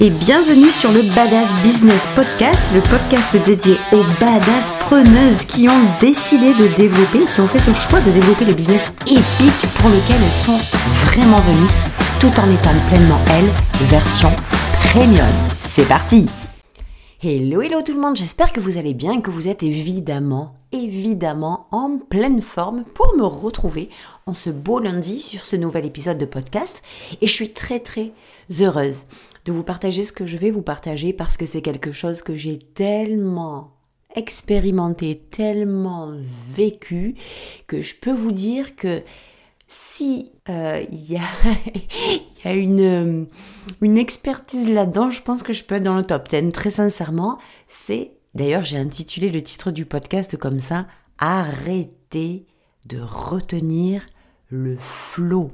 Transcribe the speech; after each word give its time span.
et 0.00 0.10
bienvenue 0.10 0.70
sur 0.70 0.92
le 0.92 1.02
Badass 1.02 1.48
Business 1.62 2.06
Podcast, 2.14 2.68
le 2.72 2.80
podcast 2.82 3.34
dédié 3.44 3.76
aux 3.92 4.04
badass 4.20 4.70
preneuses 4.80 5.44
qui 5.46 5.68
ont 5.68 5.98
décidé 6.00 6.54
de 6.54 6.68
développer, 6.76 7.26
qui 7.32 7.40
ont 7.40 7.48
fait 7.48 7.58
ce 7.58 7.72
choix 7.72 8.00
de 8.00 8.12
développer 8.12 8.44
le 8.44 8.54
business 8.54 8.92
épique 9.06 9.72
pour 9.78 9.90
lequel 9.90 10.16
elles 10.22 10.40
sont 10.40 10.58
vraiment 11.06 11.40
venues, 11.40 11.70
tout 12.20 12.32
en 12.40 12.48
étant 12.52 12.70
pleinement 12.88 13.18
elles, 13.30 13.50
version 13.86 14.30
premium. 14.90 15.26
C'est 15.66 15.88
parti 15.88 16.26
Hello, 17.20 17.62
hello 17.62 17.82
tout 17.82 17.94
le 17.94 18.00
monde, 18.00 18.16
j'espère 18.16 18.52
que 18.52 18.60
vous 18.60 18.78
allez 18.78 18.94
bien 18.94 19.20
que 19.20 19.32
vous 19.32 19.48
êtes 19.48 19.64
évidemment, 19.64 20.54
évidemment 20.70 21.66
en 21.72 21.98
pleine 21.98 22.42
forme 22.42 22.84
pour 22.94 23.16
me 23.16 23.24
retrouver 23.24 23.88
en 24.26 24.34
ce 24.34 24.50
beau 24.50 24.78
lundi 24.78 25.20
sur 25.20 25.44
ce 25.44 25.56
nouvel 25.56 25.84
épisode 25.84 26.18
de 26.18 26.26
podcast. 26.26 26.80
Et 27.20 27.26
je 27.26 27.32
suis 27.32 27.52
très 27.52 27.80
très 27.80 28.12
heureuse 28.60 29.06
de 29.48 29.52
vous 29.52 29.64
partager 29.64 30.04
ce 30.04 30.12
que 30.12 30.26
je 30.26 30.36
vais 30.36 30.50
vous 30.50 30.62
partager 30.62 31.14
parce 31.14 31.38
que 31.38 31.46
c'est 31.46 31.62
quelque 31.62 31.90
chose 31.90 32.20
que 32.20 32.34
j'ai 32.34 32.58
tellement 32.58 33.78
expérimenté, 34.14 35.22
tellement 35.30 36.12
vécu 36.54 37.14
que 37.66 37.80
je 37.80 37.94
peux 37.94 38.12
vous 38.12 38.32
dire 38.32 38.76
que 38.76 39.02
si 39.66 40.32
euh, 40.50 40.84
il 40.92 41.12
y, 41.12 41.16
a, 41.16 42.52
une, 42.52 43.26
une 43.80 43.98
expertise 43.98 44.68
là-dedans, 44.68 45.08
je 45.08 45.22
pense 45.22 45.42
que 45.42 45.54
je 45.54 45.64
peux 45.64 45.76
être 45.76 45.82
dans 45.82 45.96
le 45.96 46.04
top 46.04 46.28
10. 46.28 46.52
Très 46.52 46.70
sincèrement, 46.70 47.38
c'est 47.68 48.12
d'ailleurs 48.34 48.64
j'ai 48.64 48.76
intitulé 48.76 49.30
le 49.30 49.42
titre 49.42 49.70
du 49.70 49.86
podcast 49.86 50.36
comme 50.36 50.60
ça 50.60 50.86
Arrêtez 51.18 52.46
de 52.84 53.00
retenir 53.00 54.06
le 54.50 54.76
flot 54.78 55.52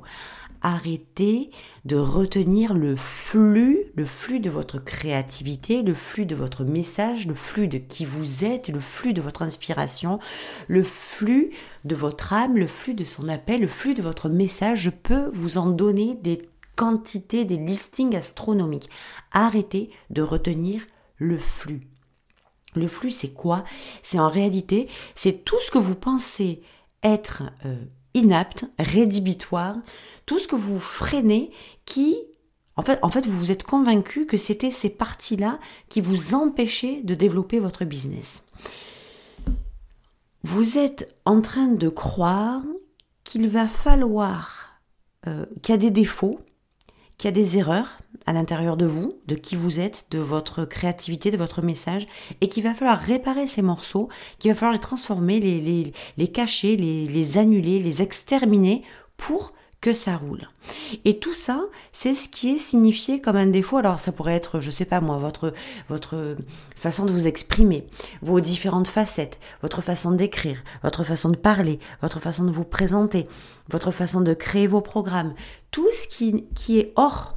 arrêtez 0.65 1.51
de 1.85 1.97
retenir 1.97 2.73
le 2.73 2.97
flux, 2.97 3.93
le 3.95 4.07
flux 4.07 4.41
de 4.41 4.49
votre 4.49 4.83
créativité, 4.83 5.83
le 5.83 5.95
flux 5.95 6.25
de 6.25 6.35
votre 6.35 6.65
message, 6.65 7.27
le 7.27 7.35
flux 7.35 7.69
de 7.69 7.77
qui 7.77 8.07
vous 8.07 8.45
êtes, 8.45 8.69
le 8.69 8.81
flux 8.81 9.13
de 9.13 9.21
votre 9.21 9.43
inspiration, 9.43 10.19
le 10.67 10.83
flux 10.83 11.51
de 11.85 11.95
votre 11.95 12.33
âme, 12.33 12.57
le 12.57 12.67
flux 12.67 12.95
de 12.95 13.05
son 13.05 13.29
appel, 13.29 13.61
le 13.61 13.69
flux 13.69 13.93
de 13.93 14.01
votre 14.01 14.31
message. 14.31 14.81
Je 14.81 14.91
peux 14.91 15.29
vous 15.35 15.59
en 15.59 15.69
donner 15.69 16.15
des 16.15 16.49
quantités, 16.77 17.45
des 17.45 17.59
listings 17.59 18.17
astronomiques. 18.17 18.89
Arrêtez 19.33 19.91
de 20.09 20.23
retenir 20.23 20.81
le 21.19 21.39
flux. 21.39 21.83
Le 22.75 22.89
flux, 22.89 23.11
c'est 23.11 23.35
quoi? 23.35 23.65
C'est 24.03 24.19
en 24.19 24.31
réalité, 24.31 24.89
c'est 25.15 25.45
tout 25.45 25.61
ce 25.61 25.71
que 25.71 25.79
vous 25.79 25.95
pensez 25.95 26.63
être 27.03 27.43
euh, 27.67 27.77
inapte, 28.15 28.67
rédhibitoire, 28.79 29.77
tout 30.27 30.39
ce 30.39 30.49
que 30.49 30.57
vous 30.57 30.81
freinez 30.81 31.51
qui 31.85 32.17
en 32.77 32.83
fait, 32.83 33.27
vous 33.27 33.39
vous 33.39 33.53
êtes 33.53 33.63
convaincu 33.63 34.27
que 34.27 34.37
c'était 34.37 34.73
ces 34.73 34.91
parties-là 34.91 35.61
qui 35.89 36.01
vous 36.01 36.35
empêchaient 36.35 37.03
de 37.03 37.15
développer 37.15 37.61
votre 37.61 37.85
business. 37.85 38.43
Vous 40.43 40.77
êtes 40.77 41.15
en 41.25 41.41
train 41.41 41.69
de 41.69 41.89
croire 41.89 42.63
qu'il 43.23 43.49
va 43.49 43.69
falloir, 43.69 44.81
euh, 45.27 45.47
qu'il 45.63 45.73
y 45.73 45.79
a 45.79 45.81
des 45.81 45.93
défauts, 45.93 46.41
qu'il 47.19 47.29
y 47.29 47.33
a 47.33 47.33
des 47.33 47.59
erreurs 47.59 47.99
à 48.27 48.33
l'intérieur 48.33 48.77
de 48.77 48.87
vous, 48.87 49.15
de 49.27 49.35
qui 49.35 49.57
vous 49.57 49.81
êtes, 49.81 50.07
de 50.11 50.19
votre 50.19 50.65
créativité, 50.65 51.31
de 51.31 51.37
votre 51.37 51.63
message, 51.63 52.07
et 52.41 52.49
qu'il 52.49 52.63
va 52.63 52.75
falloir 52.75 52.99
réparer 52.99 53.49
ces 53.49 53.63
morceaux, 53.63 54.09
qu'il 54.39 54.51
va 54.51 54.55
falloir 54.55 54.73
les 54.73 54.81
transformer, 54.81 55.41
les, 55.41 56.29
cacher, 56.29 56.77
les 56.77 57.39
annuler, 57.39 57.81
les 57.81 58.03
exterminer 58.03 58.83
pour 59.17 59.53
que 59.85 59.93
ça 59.93 60.17
roule. 60.17 60.49
Et 61.05 61.19
tout 61.19 61.35
ça, 61.35 61.61
c'est 61.93 62.15
ce 62.15 62.31
qui 62.31 62.55
est 62.55 62.59
signifié 62.59 63.21
comme 63.21 63.37
un 63.37 63.45
défaut. 63.45 63.77
Alors 63.77 64.01
ça 64.01 64.13
pourrait 64.13 64.35
être, 64.35 64.61
je 64.61 64.71
sais 64.71 64.87
pas 64.87 65.03
moi, 65.03 65.19
votre 65.19 65.53
votre 65.91 66.39
façon 66.75 67.05
de 67.05 67.13
vous 67.13 67.27
exprimer, 67.27 67.87
vos 68.23 68.41
différentes 68.41 68.89
facettes, 68.89 69.39
votre 69.61 69.83
façon 69.83 70.13
d'écrire, 70.13 70.65
votre 70.83 71.05
façon 71.05 71.29
de 71.29 71.37
parler, 71.37 71.81
votre 72.01 72.19
façon 72.19 72.45
de 72.45 72.51
vous 72.51 72.65
présenter, 72.65 73.29
votre 73.69 73.91
façon 73.91 74.23
de 74.23 74.33
créer 74.33 74.67
vos 74.67 74.81
programmes, 74.81 75.35
tout 75.71 75.91
ce 75.93 76.09
qui 76.09 76.47
qui 76.55 76.79
est 76.79 76.95
hors 76.97 77.37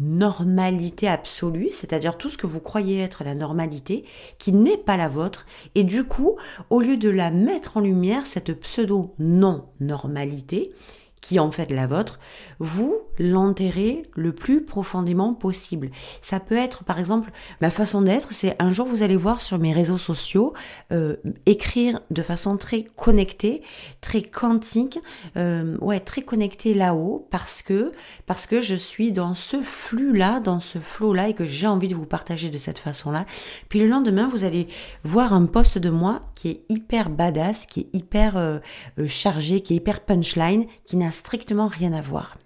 normalité 0.00 1.06
absolue, 1.06 1.68
c'est-à-dire 1.70 2.18
tout 2.18 2.30
ce 2.30 2.38
que 2.38 2.48
vous 2.48 2.60
croyez 2.60 3.00
être 3.00 3.22
la 3.22 3.36
normalité, 3.36 4.04
qui 4.38 4.52
n'est 4.52 4.78
pas 4.78 4.96
la 4.96 5.08
vôtre, 5.08 5.46
et 5.76 5.84
du 5.84 6.02
coup, 6.04 6.36
au 6.70 6.80
lieu 6.80 6.96
de 6.96 7.10
la 7.10 7.30
mettre 7.30 7.76
en 7.76 7.80
lumière, 7.80 8.26
cette 8.26 8.58
pseudo-non-normalité, 8.58 10.72
qui 11.20 11.36
est 11.36 11.40
en 11.40 11.50
fait 11.50 11.70
la 11.70 11.86
vôtre, 11.86 12.18
vous 12.58 12.96
l'enterrez 13.18 14.02
le 14.14 14.32
plus 14.32 14.64
profondément 14.64 15.34
possible. 15.34 15.90
Ça 16.22 16.40
peut 16.40 16.56
être, 16.56 16.84
par 16.84 16.98
exemple, 16.98 17.30
ma 17.60 17.70
façon 17.70 18.02
d'être, 18.02 18.32
c'est 18.32 18.56
un 18.58 18.70
jour 18.70 18.86
vous 18.86 19.02
allez 19.02 19.16
voir 19.16 19.40
sur 19.40 19.58
mes 19.58 19.72
réseaux 19.72 19.98
sociaux 19.98 20.54
euh, 20.92 21.16
écrire 21.46 22.00
de 22.10 22.22
façon 22.22 22.56
très 22.56 22.84
connectée, 22.96 23.62
très 24.00 24.22
quantique, 24.22 24.98
euh, 25.36 25.76
ouais, 25.80 26.00
très 26.00 26.22
connectée 26.22 26.74
là-haut, 26.74 27.26
parce 27.30 27.62
que 27.62 27.92
parce 28.26 28.46
que 28.46 28.60
je 28.60 28.74
suis 28.74 29.12
dans 29.12 29.34
ce 29.34 29.60
flux-là, 29.60 30.40
dans 30.40 30.60
ce 30.60 30.78
flow-là, 30.78 31.28
et 31.28 31.34
que 31.34 31.44
j'ai 31.44 31.66
envie 31.66 31.88
de 31.88 31.94
vous 31.94 32.06
partager 32.06 32.48
de 32.48 32.58
cette 32.58 32.78
façon-là. 32.78 33.26
Puis 33.68 33.80
le 33.80 33.88
lendemain, 33.88 34.28
vous 34.28 34.44
allez 34.44 34.68
voir 35.04 35.34
un 35.34 35.46
post 35.46 35.78
de 35.78 35.90
moi 35.90 36.22
qui 36.34 36.48
est 36.48 36.60
hyper 36.68 37.10
badass, 37.10 37.66
qui 37.66 37.80
est 37.80 37.88
hyper 37.92 38.36
euh, 38.36 38.58
chargé, 39.06 39.60
qui 39.60 39.74
est 39.74 39.76
hyper 39.76 40.00
punchline, 40.00 40.64
qui 40.86 40.96
n'a 40.96 41.09
strictement 41.10 41.68
rien 41.68 41.92
à 41.92 42.00
voir. 42.00 42.36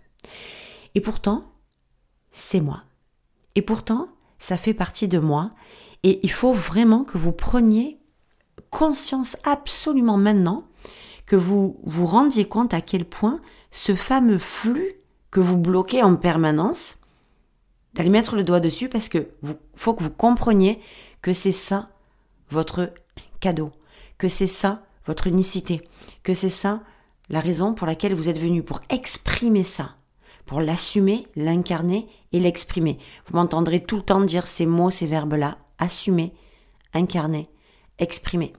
Et 0.94 1.00
pourtant, 1.00 1.44
c'est 2.30 2.60
moi. 2.60 2.82
Et 3.54 3.62
pourtant, 3.62 4.08
ça 4.38 4.56
fait 4.56 4.74
partie 4.74 5.08
de 5.08 5.18
moi. 5.18 5.52
Et 6.02 6.20
il 6.22 6.30
faut 6.30 6.52
vraiment 6.52 7.04
que 7.04 7.18
vous 7.18 7.32
preniez 7.32 7.98
conscience 8.70 9.36
absolument 9.44 10.18
maintenant, 10.18 10.64
que 11.26 11.36
vous 11.36 11.80
vous 11.84 12.06
rendiez 12.06 12.46
compte 12.46 12.74
à 12.74 12.80
quel 12.80 13.04
point 13.04 13.40
ce 13.70 13.94
fameux 13.94 14.38
flux 14.38 14.94
que 15.30 15.40
vous 15.40 15.58
bloquez 15.58 16.02
en 16.02 16.16
permanence, 16.16 16.98
d'aller 17.94 18.10
mettre 18.10 18.36
le 18.36 18.44
doigt 18.44 18.60
dessus 18.60 18.88
parce 18.88 19.08
que 19.08 19.28
vous 19.42 19.54
faut 19.74 19.94
que 19.94 20.02
vous 20.02 20.10
compreniez 20.10 20.80
que 21.22 21.32
c'est 21.32 21.52
ça 21.52 21.90
votre 22.50 22.92
cadeau, 23.40 23.72
que 24.18 24.28
c'est 24.28 24.46
ça 24.46 24.82
votre 25.06 25.26
unicité, 25.26 25.86
que 26.22 26.34
c'est 26.34 26.50
ça 26.50 26.82
la 27.28 27.40
raison 27.40 27.74
pour 27.74 27.86
laquelle 27.86 28.14
vous 28.14 28.28
êtes 28.28 28.40
venu, 28.40 28.62
pour 28.62 28.80
exprimer 28.90 29.64
ça, 29.64 29.96
pour 30.46 30.60
l'assumer, 30.60 31.26
l'incarner 31.36 32.06
et 32.32 32.40
l'exprimer. 32.40 32.98
Vous 33.26 33.36
m'entendrez 33.36 33.80
tout 33.80 33.96
le 33.96 34.02
temps 34.02 34.20
dire 34.20 34.46
ces 34.46 34.66
mots, 34.66 34.90
ces 34.90 35.06
verbes-là, 35.06 35.58
assumer, 35.78 36.34
incarner, 36.92 37.48
exprimer. 37.98 38.52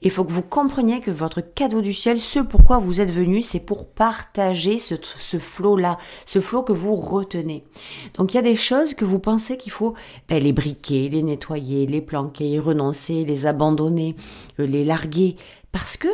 Il 0.00 0.10
faut 0.10 0.24
que 0.24 0.32
vous 0.32 0.42
compreniez 0.42 1.00
que 1.00 1.10
votre 1.10 1.42
cadeau 1.42 1.82
du 1.82 1.92
ciel, 1.92 2.18
ce 2.18 2.40
pourquoi 2.40 2.78
vous 2.78 3.00
êtes 3.00 3.10
venu, 3.10 3.42
c'est 3.42 3.60
pour 3.60 3.92
partager 3.92 4.78
ce, 4.78 4.94
flot-là, 5.38 5.98
ce 6.26 6.40
flot 6.40 6.62
que 6.62 6.72
vous 6.72 6.96
retenez. 6.96 7.64
Donc 8.14 8.32
il 8.32 8.36
y 8.36 8.40
a 8.40 8.42
des 8.42 8.56
choses 8.56 8.94
que 8.94 9.04
vous 9.04 9.18
pensez 9.18 9.58
qu'il 9.58 9.72
faut 9.72 9.94
ben, 10.28 10.42
les 10.42 10.52
briquer, 10.52 11.10
les 11.10 11.22
nettoyer, 11.22 11.86
les 11.86 12.00
planquer, 12.00 12.58
renoncer, 12.58 13.24
les 13.24 13.46
abandonner, 13.46 14.16
euh, 14.58 14.66
les 14.66 14.84
larguer, 14.84 15.36
parce 15.70 15.98
que 15.98 16.08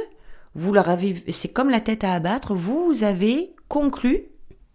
leur 0.57 0.89
c'est 1.29 1.53
comme 1.53 1.71
la 1.71 1.81
tête 1.81 2.05
à 2.05 2.15
abattre, 2.15 2.55
vous 2.55 3.03
avez 3.03 3.55
conclu, 3.69 4.25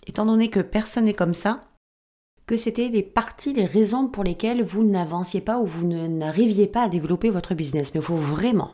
étant 0.07 0.25
donné 0.25 0.49
que 0.49 0.59
personne 0.59 1.05
n'est 1.05 1.13
comme 1.13 1.33
ça, 1.33 1.65
que 2.45 2.57
c'était 2.57 2.87
les 2.87 3.03
parties, 3.03 3.53
les 3.53 3.67
raisons 3.67 4.07
pour 4.07 4.23
lesquelles 4.23 4.63
vous 4.63 4.83
n'avanciez 4.83 5.39
pas 5.39 5.59
ou 5.59 5.65
vous 5.65 5.85
n'arriviez 5.85 6.67
pas 6.67 6.83
à 6.83 6.89
développer 6.89 7.29
votre 7.29 7.53
business. 7.53 7.93
Mais 7.93 7.99
il 7.99 8.05
faut 8.05 8.15
vraiment 8.15 8.73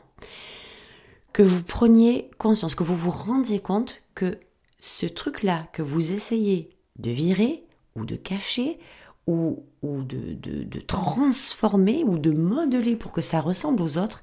que 1.34 1.44
vous 1.44 1.62
preniez 1.62 2.32
conscience, 2.38 2.74
que 2.74 2.84
vous 2.84 2.96
vous 2.96 3.12
rendiez 3.12 3.60
compte 3.60 4.02
que 4.14 4.40
ce 4.80 5.06
truc-là 5.06 5.68
que 5.74 5.82
vous 5.82 6.14
essayez 6.14 6.70
de 6.98 7.12
virer 7.12 7.66
ou 7.98 8.06
de 8.06 8.16
cacher 8.16 8.80
ou, 9.28 9.66
de, 9.84 10.36
de 10.36 10.80
transformer 10.80 12.04
ou 12.06 12.18
de 12.18 12.32
modeler 12.32 12.96
pour 12.96 13.12
que 13.12 13.22
ça 13.22 13.42
ressemble 13.42 13.82
aux 13.82 13.98
autres, 13.98 14.22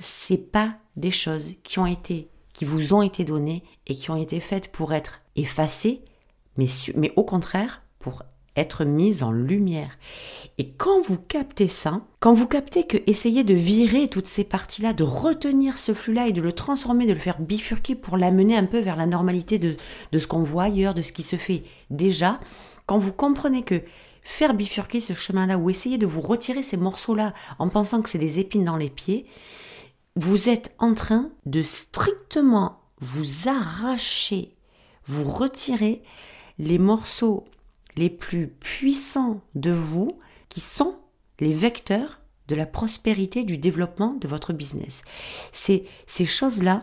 c'est 0.00 0.50
pas 0.50 0.78
des 0.96 1.10
choses 1.10 1.54
qui 1.62 1.78
ont 1.78 1.86
été, 1.86 2.28
qui 2.52 2.64
vous 2.64 2.94
ont 2.94 3.02
été 3.02 3.24
données 3.24 3.64
et 3.86 3.94
qui 3.94 4.10
ont 4.10 4.16
été 4.16 4.40
faites 4.40 4.70
pour 4.70 4.92
être 4.92 5.20
effacées, 5.36 6.02
mais, 6.56 6.66
mais 6.96 7.12
au 7.16 7.24
contraire 7.24 7.82
pour 7.98 8.24
être 8.56 8.84
mises 8.84 9.22
en 9.22 9.32
lumière. 9.32 9.98
Et 10.58 10.72
quand 10.72 11.00
vous 11.00 11.16
captez 11.16 11.68
ça, 11.68 12.02
quand 12.20 12.34
vous 12.34 12.46
captez 12.46 12.86
que 12.86 12.98
essayer 13.06 13.44
de 13.44 13.54
virer 13.54 14.08
toutes 14.08 14.26
ces 14.26 14.44
parties-là, 14.44 14.92
de 14.92 15.04
retenir 15.04 15.78
ce 15.78 15.94
flux-là 15.94 16.28
et 16.28 16.32
de 16.32 16.42
le 16.42 16.52
transformer, 16.52 17.06
de 17.06 17.14
le 17.14 17.18
faire 17.18 17.40
bifurquer 17.40 17.94
pour 17.94 18.18
l'amener 18.18 18.56
un 18.56 18.66
peu 18.66 18.78
vers 18.78 18.96
la 18.96 19.06
normalité 19.06 19.58
de, 19.58 19.76
de 20.12 20.18
ce 20.18 20.26
qu'on 20.26 20.42
voit 20.42 20.64
ailleurs, 20.64 20.94
de 20.94 21.02
ce 21.02 21.12
qui 21.12 21.22
se 21.22 21.36
fait 21.36 21.62
déjà, 21.88 22.40
quand 22.84 22.98
vous 22.98 23.12
comprenez 23.12 23.62
que 23.62 23.82
faire 24.22 24.54
bifurquer 24.54 25.00
ce 25.00 25.14
chemin-là 25.14 25.58
ou 25.58 25.70
essayer 25.70 25.98
de 25.98 26.06
vous 26.06 26.20
retirer 26.20 26.62
ces 26.62 26.76
morceaux-là 26.76 27.32
en 27.58 27.68
pensant 27.68 28.02
que 28.02 28.08
c'est 28.08 28.18
des 28.18 28.38
épines 28.38 28.64
dans 28.64 28.76
les 28.76 28.90
pieds, 28.90 29.26
vous 30.16 30.48
êtes 30.48 30.74
en 30.78 30.94
train 30.94 31.30
de 31.46 31.62
strictement 31.62 32.80
vous 33.00 33.48
arracher, 33.48 34.56
vous 35.06 35.28
retirer 35.28 36.02
les 36.58 36.78
morceaux 36.78 37.44
les 37.96 38.10
plus 38.10 38.48
puissants 38.48 39.42
de 39.54 39.72
vous 39.72 40.18
qui 40.48 40.60
sont 40.60 40.96
les 41.40 41.52
vecteurs 41.52 42.20
de 42.48 42.54
la 42.54 42.66
prospérité, 42.66 43.44
du 43.44 43.56
développement 43.56 44.14
de 44.14 44.28
votre 44.28 44.52
business. 44.52 45.02
C'est 45.52 45.84
ces 46.06 46.26
choses-là, 46.26 46.82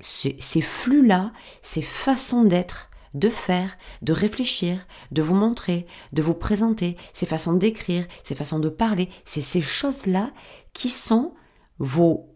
ces 0.00 0.60
flux-là, 0.60 1.32
ces 1.62 1.82
façons 1.82 2.44
d'être, 2.44 2.90
de 3.14 3.28
faire, 3.28 3.76
de 4.02 4.12
réfléchir, 4.12 4.86
de 5.10 5.22
vous 5.22 5.34
montrer, 5.34 5.86
de 6.12 6.22
vous 6.22 6.34
présenter, 6.34 6.96
ces 7.12 7.26
façons 7.26 7.52
d'écrire, 7.52 8.06
ces 8.24 8.34
façons 8.34 8.58
de 8.58 8.68
parler, 8.68 9.10
c'est 9.24 9.42
ces 9.42 9.60
choses-là 9.60 10.30
qui 10.72 10.88
sont 10.88 11.34
vos 11.78 12.29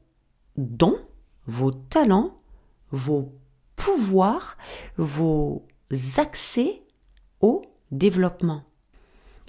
dons, 0.56 0.97
vos 1.47 1.71
talents, 1.71 2.41
vos 2.91 3.33
pouvoirs, 3.77 4.56
vos 4.97 5.67
accès 6.17 6.83
au 7.41 7.62
développement. 7.91 8.62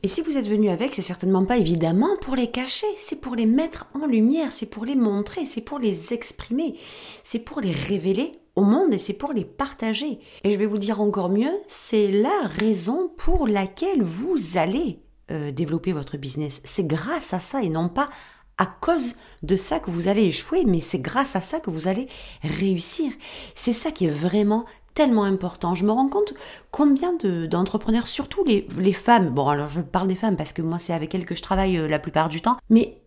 Et 0.04 0.08
si 0.08 0.22
vous 0.22 0.38
êtes 0.38 0.48
venu 0.48 0.70
avec, 0.70 0.94
c'est 0.94 1.02
certainement 1.02 1.46
pas 1.46 1.58
évidemment 1.58 2.16
pour 2.22 2.36
les 2.36 2.52
cacher, 2.52 2.86
c'est 3.00 3.20
pour 3.20 3.36
les 3.36 3.48
mettre 3.48 3.88
en 3.96 4.06
lumière, 4.06 4.52
c'est 4.52 4.68
pour 4.68 4.86
les 4.86 4.96
montrer, 4.96 5.46
c'est 5.46 5.62
pour 5.62 5.80
les 5.80 6.14
exprimer, 6.14 6.78
c'est 7.24 7.40
pour 7.40 7.60
les 7.62 7.72
révéler 7.72 8.40
au 8.56 8.64
monde 8.64 8.94
et 8.94 9.00
c'est 9.00 9.14
pour 9.14 9.34
les 9.34 9.46
partager. 9.46 10.20
Et 10.44 10.52
je 10.52 10.58
vais 10.58 10.68
vous 10.68 10.78
dire 10.78 11.02
encore 11.02 11.30
mieux, 11.30 11.52
c'est 11.68 12.12
la 12.12 12.48
raison 12.48 13.10
pour 13.18 13.48
laquelle 13.48 14.04
vous 14.04 14.38
allez 14.56 15.00
euh, 15.32 15.52
développer 15.52 15.92
votre 15.92 16.18
business. 16.18 16.62
C'est 16.64 16.86
grâce 16.86 17.34
à 17.34 17.40
ça 17.40 17.64
et 17.64 17.70
non 17.70 17.90
pas 17.90 18.10
à 18.58 18.66
cause 18.66 19.16
de 19.44 19.56
ça 19.56 19.80
que 19.80 19.92
vous 19.92 20.08
allez 20.08 20.24
échouer, 20.24 20.64
mais 20.66 20.82
c'est 20.82 21.00
grâce 21.00 21.36
à 21.36 21.42
ça 21.42 21.60
que 21.60 21.70
vous 21.70 21.88
allez 21.88 22.08
réussir. 22.42 23.12
C'est 23.54 23.74
ça 23.74 23.92
qui 23.92 24.06
est 24.06 24.10
vraiment 24.10 24.66
tellement 24.94 25.24
important. 25.24 25.76
Je 25.76 25.86
me 25.86 25.92
rends 25.92 26.08
compte 26.08 26.34
combien 26.72 27.14
d'entrepreneurs, 27.14 28.08
surtout 28.08 28.44
les, 28.46 28.94
femmes, 28.94 29.30
bon 29.30 29.50
alors 29.50 29.68
je 29.68 29.82
parle 29.82 30.08
des 30.08 30.16
femmes 30.16 30.38
parce 30.38 30.54
que 30.54 30.62
moi 30.62 30.80
c'est 30.80 30.94
avec 30.94 31.14
elles 31.14 31.26
que 31.26 31.36
je 31.36 31.42
travaille 31.42 31.78
euh, 31.78 31.88
la 31.88 32.00
plupart 32.00 32.30
du 32.30 32.42
temps, 32.42 32.58
mais 32.70 33.02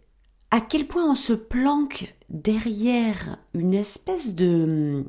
à 0.51 0.61
quel 0.61 0.87
point 0.87 1.11
on 1.11 1.15
se 1.15 1.33
planque 1.33 2.15
derrière 2.29 3.39
une 3.55 3.75
espèce 3.75 4.35
de 4.35 5.05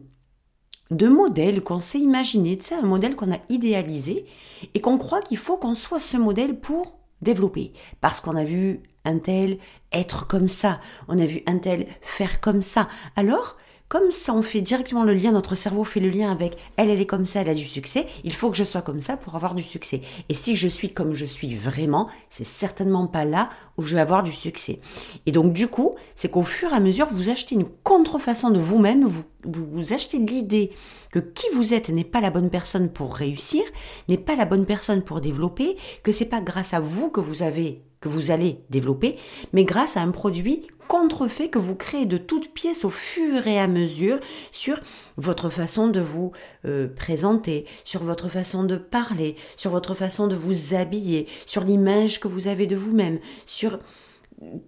de 0.92 1.08
modèle 1.08 1.62
qu'on 1.62 1.78
s'est 1.78 2.00
imaginé, 2.00 2.58
tu 2.58 2.66
sais, 2.66 2.76
un 2.76 2.82
modèle 2.82 3.16
qu'on 3.16 3.32
a 3.32 3.38
idéalisé 3.50 4.26
et 4.74 4.82
qu'on 4.82 4.98
croit 4.98 5.22
qu'il 5.22 5.38
faut 5.38 5.58
qu'on 5.58 5.76
soit 5.76 6.00
ce 6.00 6.18
modèle 6.18 6.60
pour 6.60 6.98
développer. 7.22 7.74
Parce 8.02 8.22
qu'on 8.22 8.36
a 8.36 8.44
vu 8.44 8.82
un 9.06 9.18
tel 9.18 9.58
être 9.92 10.28
comme 10.28 10.48
ça, 10.48 10.80
on 11.08 11.20
a 11.20 11.26
vu 11.26 11.42
un 11.48 11.58
tel 11.58 11.88
faire 12.02 12.40
comme 12.42 12.62
ça. 12.62 12.88
Alors, 13.16 13.58
comme 13.90 14.12
ça 14.12 14.36
on 14.36 14.44
fait 14.44 14.62
directement 14.62 15.04
le 15.04 15.16
lien, 15.16 15.32
notre 15.32 15.56
cerveau 15.56 15.84
fait 15.84 16.00
le 16.00 16.10
lien 16.10 16.32
avec 16.32 16.56
elle, 16.78 16.92
elle 16.92 17.02
est 17.02 17.08
comme 17.08 17.26
ça, 17.26 17.42
elle 17.42 17.50
a 17.50 17.56
du 17.56 17.66
succès, 17.66 18.06
il 18.24 18.36
faut 18.36 18.52
que 18.52 18.56
je 18.56 18.64
sois 18.64 18.84
comme 18.84 19.02
ça 19.02 19.18
pour 19.18 19.36
avoir 19.36 19.56
du 19.56 19.64
succès. 19.64 20.02
Et 20.30 20.36
si 20.36 20.56
je 20.56 20.68
suis 20.68 20.94
comme 20.94 21.16
je 21.16 21.26
suis 21.26 21.56
vraiment, 21.56 22.08
c'est 22.30 22.46
certainement 22.46 23.08
pas 23.08 23.26
là 23.26 23.50
où 23.78 23.82
je 23.82 23.96
vais 23.96 24.02
avoir 24.02 24.22
du 24.22 24.32
succès. 24.32 24.80
Et 25.26 25.32
donc 25.32 25.54
du 25.54 25.68
coup, 25.68 25.96
c'est 26.16 26.30
qu'au 26.30 26.44
fur 26.44 26.72
et 26.72 26.76
à 26.76 26.80
mesure, 26.80 27.08
vous 27.08 27.32
achetez 27.32 27.56
une 27.56 27.68
contrefaçon 27.84 28.52
de 28.52 28.60
vous-même, 28.60 29.06
vous, 29.06 29.24
vous, 29.44 29.92
achetez 29.92 30.20
l'idée 30.20 30.70
que 31.12 31.18
qui 31.18 31.48
vous 31.54 31.74
êtes 31.74 31.90
n'est 31.90 32.04
pas 32.04 32.22
la 32.22 32.30
bonne 32.30 32.52
personne 32.52 32.90
pour 32.90 33.16
réussir, 33.16 33.64
n'est 34.08 34.18
pas 34.20 34.36
la 34.36 34.46
bonne 34.46 34.68
personne 34.68 35.02
pour 35.02 35.20
développer, 35.20 35.78
que 36.04 36.12
c'est 36.12 36.26
pas 36.26 36.42
grâce 36.42 36.76
à 36.76 36.80
vous 36.80 37.10
que 37.10 37.22
vous 37.22 37.42
avez 37.42 37.82
que 38.02 38.10
vous 38.10 38.32
allez 38.32 38.60
développer, 38.70 39.18
mais 39.54 39.66
grâce 39.66 39.98
à 39.98 40.02
un 40.02 40.12
produit 40.12 40.68
contrefait 40.90 41.50
que 41.50 41.60
vous 41.60 41.76
créez 41.76 42.08
de 42.08 42.18
toutes 42.18 42.52
pièces 42.52 42.84
au 42.84 42.90
fur 42.90 43.46
et 43.48 43.60
à 43.60 43.68
mesure 43.68 44.20
sur 44.52 44.80
votre 45.18 45.52
façon 45.52 45.88
de 45.88 46.00
vous 46.00 46.32
euh, 46.66 46.88
présenter, 46.88 47.66
sur 47.84 48.04
votre 48.04 48.28
façon 48.28 48.64
de 48.64 48.76
parler, 48.76 49.36
sur 49.56 49.70
votre 49.70 49.94
façon 49.94 50.28
de 50.28 50.36
vous 50.36 50.74
habiller, 50.74 51.28
sur 51.46 51.64
l'image 51.64 52.20
que 52.20 52.28
vous 52.28 52.48
avez 52.48 52.66
de 52.66 52.76
vous-même, 52.76 53.20
sur 53.46 53.80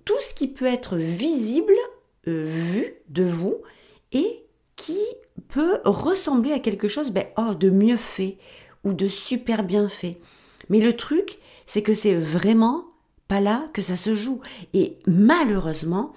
tout 0.05 0.21
ce 0.21 0.35
qui 0.35 0.47
peut 0.47 0.67
être 0.67 0.95
visible, 0.95 1.73
euh, 2.27 2.45
vu 2.47 2.93
de 3.09 3.23
vous 3.23 3.57
et 4.11 4.45
qui 4.75 4.99
peut 5.47 5.79
ressembler 5.85 6.51
à 6.51 6.59
quelque 6.59 6.87
chose 6.87 7.09
ben, 7.09 7.25
oh, 7.37 7.55
de 7.55 7.71
mieux 7.71 7.97
fait 7.97 8.37
ou 8.83 8.93
de 8.93 9.07
super 9.07 9.63
bien 9.63 9.87
fait. 9.87 10.19
Mais 10.69 10.79
le 10.79 10.95
truc, 10.95 11.39
c'est 11.65 11.81
que 11.81 11.95
c'est 11.95 12.13
vraiment 12.13 12.90
là 13.39 13.69
que 13.73 13.81
ça 13.81 13.95
se 13.95 14.15
joue. 14.15 14.41
Et 14.73 14.97
malheureusement, 15.07 16.13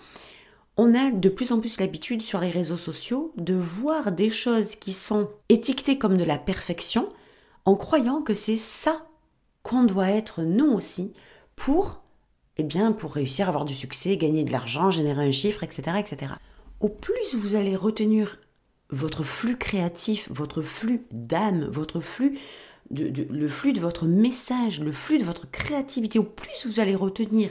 on 0.77 0.95
a 0.95 1.11
de 1.11 1.29
plus 1.29 1.53
en 1.53 1.61
plus 1.61 1.79
l'habitude 1.79 2.23
sur 2.23 2.41
les 2.41 2.51
réseaux 2.51 2.77
sociaux 2.77 3.33
de 3.37 3.55
voir 3.55 4.13
des 4.13 4.31
choses 4.31 4.77
qui 4.77 4.93
sont 4.93 5.31
étiquetées 5.49 5.99
comme 5.99 6.17
de 6.17 6.25
la 6.25 6.39
perfection 6.39 7.09
en 7.65 7.77
croyant 7.77 8.23
que 8.23 8.35
c'est 8.35 8.57
ça 8.57 9.07
qu'on 9.63 9.85
doit 9.85 10.11
être 10.11 10.43
nous 10.43 10.71
aussi 10.73 11.13
pour 11.57 12.03
eh 12.57 12.63
bien 12.63 12.93
pour 12.93 13.15
réussir 13.15 13.47
à 13.47 13.49
avoir 13.49 13.65
du 13.65 13.75
succès, 13.75 14.17
gagner 14.17 14.45
de 14.45 14.53
l'argent, 14.53 14.91
générer 14.91 15.25
un 15.25 15.31
chiffre, 15.31 15.63
etc., 15.63 15.97
etc. 15.99 16.33
Au 16.81 16.89
plus 16.89 17.35
vous 17.35 17.57
allez 17.57 17.77
retenir 17.77 18.39
votre 18.91 19.25
flux 19.25 19.57
créatif, 19.57 20.29
votre 20.31 20.63
flux 20.63 21.07
d'âme, 21.11 21.65
votre 21.65 22.01
flux 22.01 22.39
le 22.91 23.49
flux 23.49 23.73
de 23.73 23.81
votre 23.81 24.07
message, 24.07 24.81
le 24.81 24.93
flux 24.93 25.19
de 25.19 25.25
votre 25.25 25.51
créativité, 25.51 26.19
au 26.19 26.25
plus 26.25 26.67
vous 26.67 26.81
allez 26.81 26.95
retenir 26.95 27.51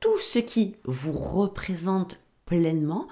tout 0.00 0.18
ce 0.18 0.38
qui 0.38 0.74
vous 0.84 1.12
représente 1.12 2.20
pleinement, 2.46 3.06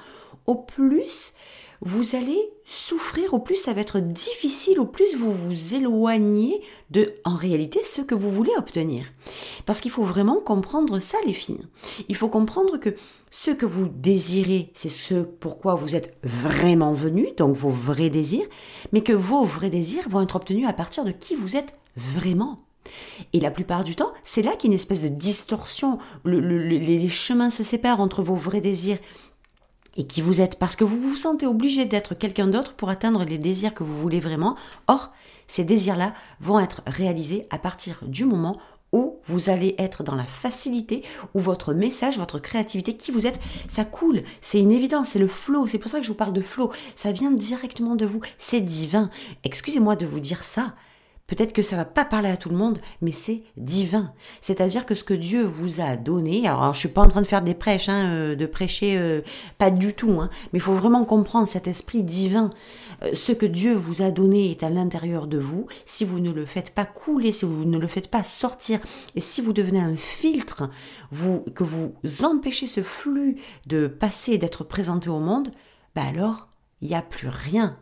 au 0.46 0.56
plus 0.56 1.32
vous 1.82 2.14
allez 2.14 2.38
souffrir, 2.64 3.32
au 3.32 3.38
plus 3.38 3.56
ça 3.56 3.72
va 3.72 3.80
être 3.80 4.00
difficile, 4.00 4.78
au 4.78 4.86
plus 4.86 5.16
vous 5.16 5.32
vous 5.32 5.74
éloignez 5.74 6.60
de, 6.90 7.14
en 7.24 7.36
réalité, 7.36 7.80
ce 7.84 8.02
que 8.02 8.14
vous 8.14 8.30
voulez 8.30 8.52
obtenir. 8.58 9.06
Parce 9.64 9.80
qu'il 9.80 9.90
faut 9.90 10.04
vraiment 10.04 10.40
comprendre 10.40 10.98
ça, 10.98 11.18
les 11.26 11.32
filles. 11.32 11.66
Il 12.08 12.16
faut 12.16 12.28
comprendre 12.28 12.76
que 12.76 12.94
ce 13.30 13.50
que 13.50 13.66
vous 13.66 13.88
désirez, 13.88 14.70
c'est 14.74 14.90
ce 14.90 15.22
pourquoi 15.22 15.74
vous 15.74 15.96
êtes 15.96 16.16
vraiment 16.22 16.92
venu, 16.92 17.28
donc 17.38 17.56
vos 17.56 17.70
vrais 17.70 18.10
désirs, 18.10 18.46
mais 18.92 19.02
que 19.02 19.14
vos 19.14 19.44
vrais 19.44 19.70
désirs 19.70 20.08
vont 20.08 20.20
être 20.20 20.36
obtenus 20.36 20.68
à 20.68 20.74
partir 20.74 21.04
de 21.04 21.12
qui 21.12 21.34
vous 21.34 21.56
êtes 21.56 21.74
vraiment. 21.96 22.60
Et 23.32 23.40
la 23.40 23.50
plupart 23.50 23.84
du 23.84 23.94
temps, 23.94 24.12
c'est 24.24 24.42
là 24.42 24.56
qu'il 24.56 24.70
y 24.70 24.72
a 24.72 24.74
une 24.74 24.78
espèce 24.80 25.02
de 25.02 25.08
distorsion. 25.08 25.98
les 26.24 27.08
chemins 27.08 27.50
se 27.50 27.62
séparent 27.62 28.00
entre 28.00 28.22
vos 28.22 28.36
vrais 28.36 28.60
désirs 28.60 28.98
et 30.00 30.04
qui 30.04 30.22
vous 30.22 30.40
êtes, 30.40 30.58
parce 30.58 30.76
que 30.76 30.84
vous 30.84 30.98
vous 30.98 31.14
sentez 31.14 31.46
obligé 31.46 31.84
d'être 31.84 32.14
quelqu'un 32.14 32.46
d'autre 32.46 32.72
pour 32.72 32.88
atteindre 32.88 33.22
les 33.26 33.36
désirs 33.36 33.74
que 33.74 33.84
vous 33.84 34.00
voulez 34.00 34.18
vraiment. 34.18 34.56
Or, 34.86 35.10
ces 35.46 35.62
désirs-là 35.62 36.14
vont 36.40 36.58
être 36.58 36.80
réalisés 36.86 37.46
à 37.50 37.58
partir 37.58 37.98
du 38.06 38.24
moment 38.24 38.58
où 38.92 39.18
vous 39.24 39.50
allez 39.50 39.74
être 39.76 40.02
dans 40.02 40.14
la 40.14 40.24
facilité, 40.24 41.02
où 41.34 41.38
votre 41.38 41.74
message, 41.74 42.16
votre 42.16 42.38
créativité, 42.38 42.96
qui 42.96 43.12
vous 43.12 43.26
êtes, 43.26 43.38
ça 43.68 43.84
coule. 43.84 44.22
C'est 44.40 44.58
une 44.58 44.72
évidence, 44.72 45.10
c'est 45.10 45.18
le 45.18 45.28
flow. 45.28 45.66
C'est 45.66 45.78
pour 45.78 45.90
ça 45.90 45.98
que 45.98 46.04
je 46.04 46.10
vous 46.10 46.16
parle 46.16 46.32
de 46.32 46.40
flow. 46.40 46.72
Ça 46.96 47.12
vient 47.12 47.30
directement 47.30 47.94
de 47.94 48.06
vous. 48.06 48.22
C'est 48.38 48.62
divin. 48.62 49.10
Excusez-moi 49.44 49.96
de 49.96 50.06
vous 50.06 50.20
dire 50.20 50.44
ça, 50.44 50.72
Peut-être 51.30 51.52
que 51.52 51.62
ça 51.62 51.76
va 51.76 51.84
pas 51.84 52.04
parler 52.04 52.28
à 52.28 52.36
tout 52.36 52.48
le 52.48 52.56
monde, 52.56 52.80
mais 53.02 53.12
c'est 53.12 53.44
divin. 53.56 54.12
C'est-à-dire 54.40 54.84
que 54.84 54.96
ce 54.96 55.04
que 55.04 55.14
Dieu 55.14 55.44
vous 55.44 55.80
a 55.80 55.96
donné, 55.96 56.48
alors 56.48 56.74
je 56.74 56.80
suis 56.80 56.88
pas 56.88 57.02
en 57.02 57.08
train 57.08 57.22
de 57.22 57.26
faire 57.26 57.42
des 57.42 57.54
prêches, 57.54 57.88
hein, 57.88 58.06
euh, 58.06 58.34
de 58.34 58.46
prêcher, 58.46 58.96
euh, 58.98 59.20
pas 59.56 59.70
du 59.70 59.94
tout, 59.94 60.20
hein, 60.20 60.28
mais 60.52 60.58
il 60.58 60.62
faut 60.62 60.72
vraiment 60.72 61.04
comprendre 61.04 61.46
cet 61.46 61.68
esprit 61.68 62.02
divin. 62.02 62.50
Euh, 63.04 63.10
ce 63.14 63.30
que 63.30 63.46
Dieu 63.46 63.74
vous 63.74 64.02
a 64.02 64.10
donné 64.10 64.50
est 64.50 64.64
à 64.64 64.70
l'intérieur 64.70 65.28
de 65.28 65.38
vous. 65.38 65.68
Si 65.86 66.04
vous 66.04 66.18
ne 66.18 66.32
le 66.32 66.44
faites 66.46 66.74
pas 66.74 66.84
couler, 66.84 67.30
si 67.30 67.44
vous 67.44 67.64
ne 67.64 67.78
le 67.78 67.86
faites 67.86 68.08
pas 68.08 68.24
sortir, 68.24 68.80
et 69.14 69.20
si 69.20 69.40
vous 69.40 69.52
devenez 69.52 69.80
un 69.80 69.94
filtre, 69.94 70.68
que 71.54 71.62
vous 71.62 71.94
empêchez 72.24 72.66
ce 72.66 72.82
flux 72.82 73.36
de 73.68 73.86
passer 73.86 74.36
d'être 74.36 74.64
présenté 74.64 75.08
au 75.08 75.20
monde, 75.20 75.52
bah 75.94 76.02
alors 76.02 76.48
il 76.80 76.88
n'y 76.88 76.96
a 76.96 77.02
plus 77.02 77.28
rien 77.28 77.76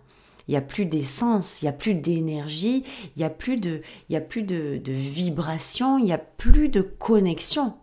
il 0.49 0.53
n'y 0.53 0.57
a 0.57 0.63
plus 0.63 0.87
d'essence, 0.87 1.61
il 1.61 1.67
n'y 1.67 1.69
a 1.69 1.73
plus 1.73 1.95
d'énergie, 1.95 2.85
il 3.15 3.19
n'y 3.19 3.25
a 3.25 3.31
plus 3.31 3.57
de, 3.57 3.83
il 4.09 4.15
y 4.15 4.17
a 4.17 4.21
plus 4.21 4.43
de, 4.43 4.79
de 4.79 4.93
vibration, 4.93 5.99
il 5.99 6.07
n'y 6.07 6.13
a 6.13 6.19
plus 6.19 6.71
de 6.71 6.81
connexion. 6.81 7.75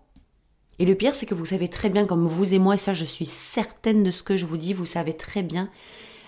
Et 0.80 0.86
le 0.86 0.96
pire, 0.96 1.16
c'est 1.16 1.26
que 1.26 1.36
vous 1.36 1.46
savez 1.46 1.70
très 1.70 1.90
bien, 1.90 2.06
comme 2.06 2.28
vous 2.28 2.54
et 2.54 2.60
moi, 2.60 2.74
et 2.74 2.78
ça 2.78 2.94
je 2.94 3.06
suis 3.06 3.26
certaine 3.26 4.04
de 4.04 4.12
ce 4.12 4.24
que 4.24 4.36
je 4.36 4.46
vous 4.46 4.58
dis, 4.58 4.74
vous 4.74 4.86
savez 4.86 5.14
très 5.14 5.44
bien 5.44 5.70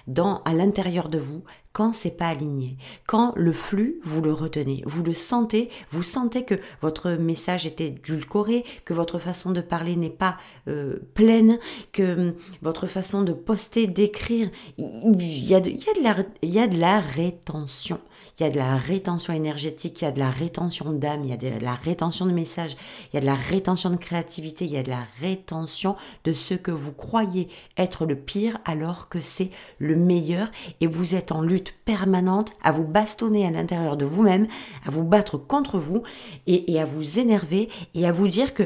dans, 0.07 0.41
à 0.43 0.53
l'intérieur 0.53 1.09
de 1.09 1.17
vous, 1.17 1.43
quand 1.77 1.93
c'est 1.93 2.17
pas 2.17 2.29
aligné, 2.29 2.75
quand 3.05 3.33
le 3.35 3.53
flux, 3.53 3.99
vous 4.01 4.23
le 4.23 4.33
retenez, 4.33 4.81
vous 4.87 5.03
le 5.03 5.13
sentez, 5.13 5.69
vous 5.91 6.01
sentez 6.01 6.43
que 6.43 6.55
votre 6.81 7.11
message 7.11 7.67
est 7.67 7.79
édulcoré, 7.79 8.65
que 8.83 8.95
votre 8.95 9.19
façon 9.19 9.51
de 9.51 9.61
parler 9.61 9.95
n'est 9.95 10.09
pas 10.09 10.37
euh, 10.67 10.97
pleine, 11.13 11.59
que 11.91 12.29
hum, 12.29 12.33
votre 12.63 12.87
façon 12.87 13.21
de 13.21 13.31
poster, 13.31 13.85
d'écrire, 13.85 14.49
il 14.79 15.47
y, 15.47 15.53
a 15.53 15.59
de, 15.59 15.69
la, 16.01 16.15
il 16.41 16.49
y 16.49 16.57
a 16.57 16.65
de 16.65 16.79
la 16.79 16.99
rétention. 16.99 17.99
Il 18.39 18.43
y 18.43 18.45
a 18.47 18.49
de 18.49 18.57
la 18.57 18.75
rétention 18.77 19.33
énergétique, 19.33 20.01
il 20.01 20.05
y 20.05 20.07
a 20.07 20.11
de 20.11 20.19
la 20.19 20.31
rétention 20.31 20.91
d'âme, 20.93 21.23
il 21.23 21.29
y 21.29 21.33
a 21.33 21.37
de 21.37 21.63
la 21.63 21.75
rétention 21.75 22.25
de 22.25 22.31
messages, 22.31 22.75
il 23.11 23.15
y 23.15 23.17
a 23.17 23.21
de 23.21 23.25
la 23.27 23.35
rétention 23.35 23.91
de 23.91 23.97
créativité, 23.97 24.65
il 24.65 24.71
y 24.71 24.77
a 24.77 24.83
de 24.83 24.89
la 24.89 25.05
rétention 25.21 25.95
de 26.23 26.33
ce 26.33 26.55
que 26.55 26.71
vous 26.71 26.93
croyez 26.93 27.49
être 27.77 28.07
le 28.07 28.15
pire 28.15 28.57
alors 28.65 29.09
que 29.09 29.19
c'est 29.19 29.51
le 29.77 29.95
meilleur 29.95 30.49
et 30.81 30.87
vous 30.87 31.13
êtes 31.13 31.31
en 31.31 31.41
lutte 31.41 31.66
permanente, 31.85 32.51
à 32.63 32.71
vous 32.71 32.83
bastonner 32.83 33.45
à 33.45 33.51
l'intérieur 33.51 33.97
de 33.97 34.05
vous-même, 34.05 34.47
à 34.85 34.91
vous 34.91 35.03
battre 35.03 35.37
contre 35.37 35.79
vous 35.79 36.03
et, 36.45 36.79
à 36.79 36.85
vous 36.85 37.19
énerver 37.19 37.69
et 37.95 38.05
à 38.05 38.11
vous 38.11 38.27
dire 38.27 38.53
que 38.53 38.63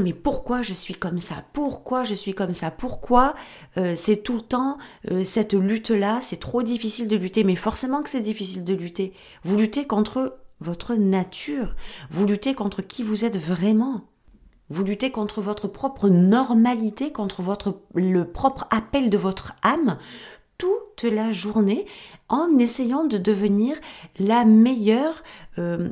mais 0.00 0.12
pourquoi 0.12 0.62
je 0.62 0.74
suis 0.74 0.94
comme 0.94 1.20
ça? 1.20 1.44
Pourquoi 1.52 2.02
je 2.02 2.14
suis 2.14 2.34
comme 2.34 2.52
ça? 2.52 2.72
Pourquoi 2.72 3.34
euh, 3.76 3.94
c'est 3.96 4.16
tout 4.16 4.34
le 4.34 4.40
temps 4.40 4.78
euh, 5.10 5.22
cette 5.22 5.54
lutte-là? 5.54 6.18
C'est 6.20 6.40
trop 6.40 6.64
difficile 6.64 7.06
de 7.06 7.16
lutter. 7.16 7.44
Mais 7.44 7.54
forcément 7.54 8.02
que 8.02 8.10
c'est 8.10 8.20
difficile 8.20 8.64
de 8.64 8.74
lutter. 8.74 9.12
Vous 9.44 9.56
luttez 9.56 9.86
contre 9.86 10.38
votre 10.60 10.94
nature. 10.94 11.74
Vous 12.10 12.26
luttez 12.26 12.54
contre 12.54 12.82
qui 12.82 13.02
vous 13.02 13.24
êtes 13.24 13.38
vraiment. 13.38 14.02
Vous 14.70 14.82
luttez 14.82 15.10
contre 15.10 15.42
votre 15.42 15.68
propre 15.68 16.08
normalité, 16.08 17.12
contre 17.12 17.42
votre, 17.42 17.82
le 17.94 18.24
propre 18.24 18.66
appel 18.70 19.10
de 19.10 19.18
votre 19.18 19.54
âme 19.62 19.98
toute 20.58 21.02
la 21.02 21.32
journée 21.32 21.86
en 22.28 22.58
essayant 22.58 23.04
de 23.04 23.18
devenir 23.18 23.76
la 24.18 24.44
meilleure, 24.44 25.22
euh, 25.58 25.90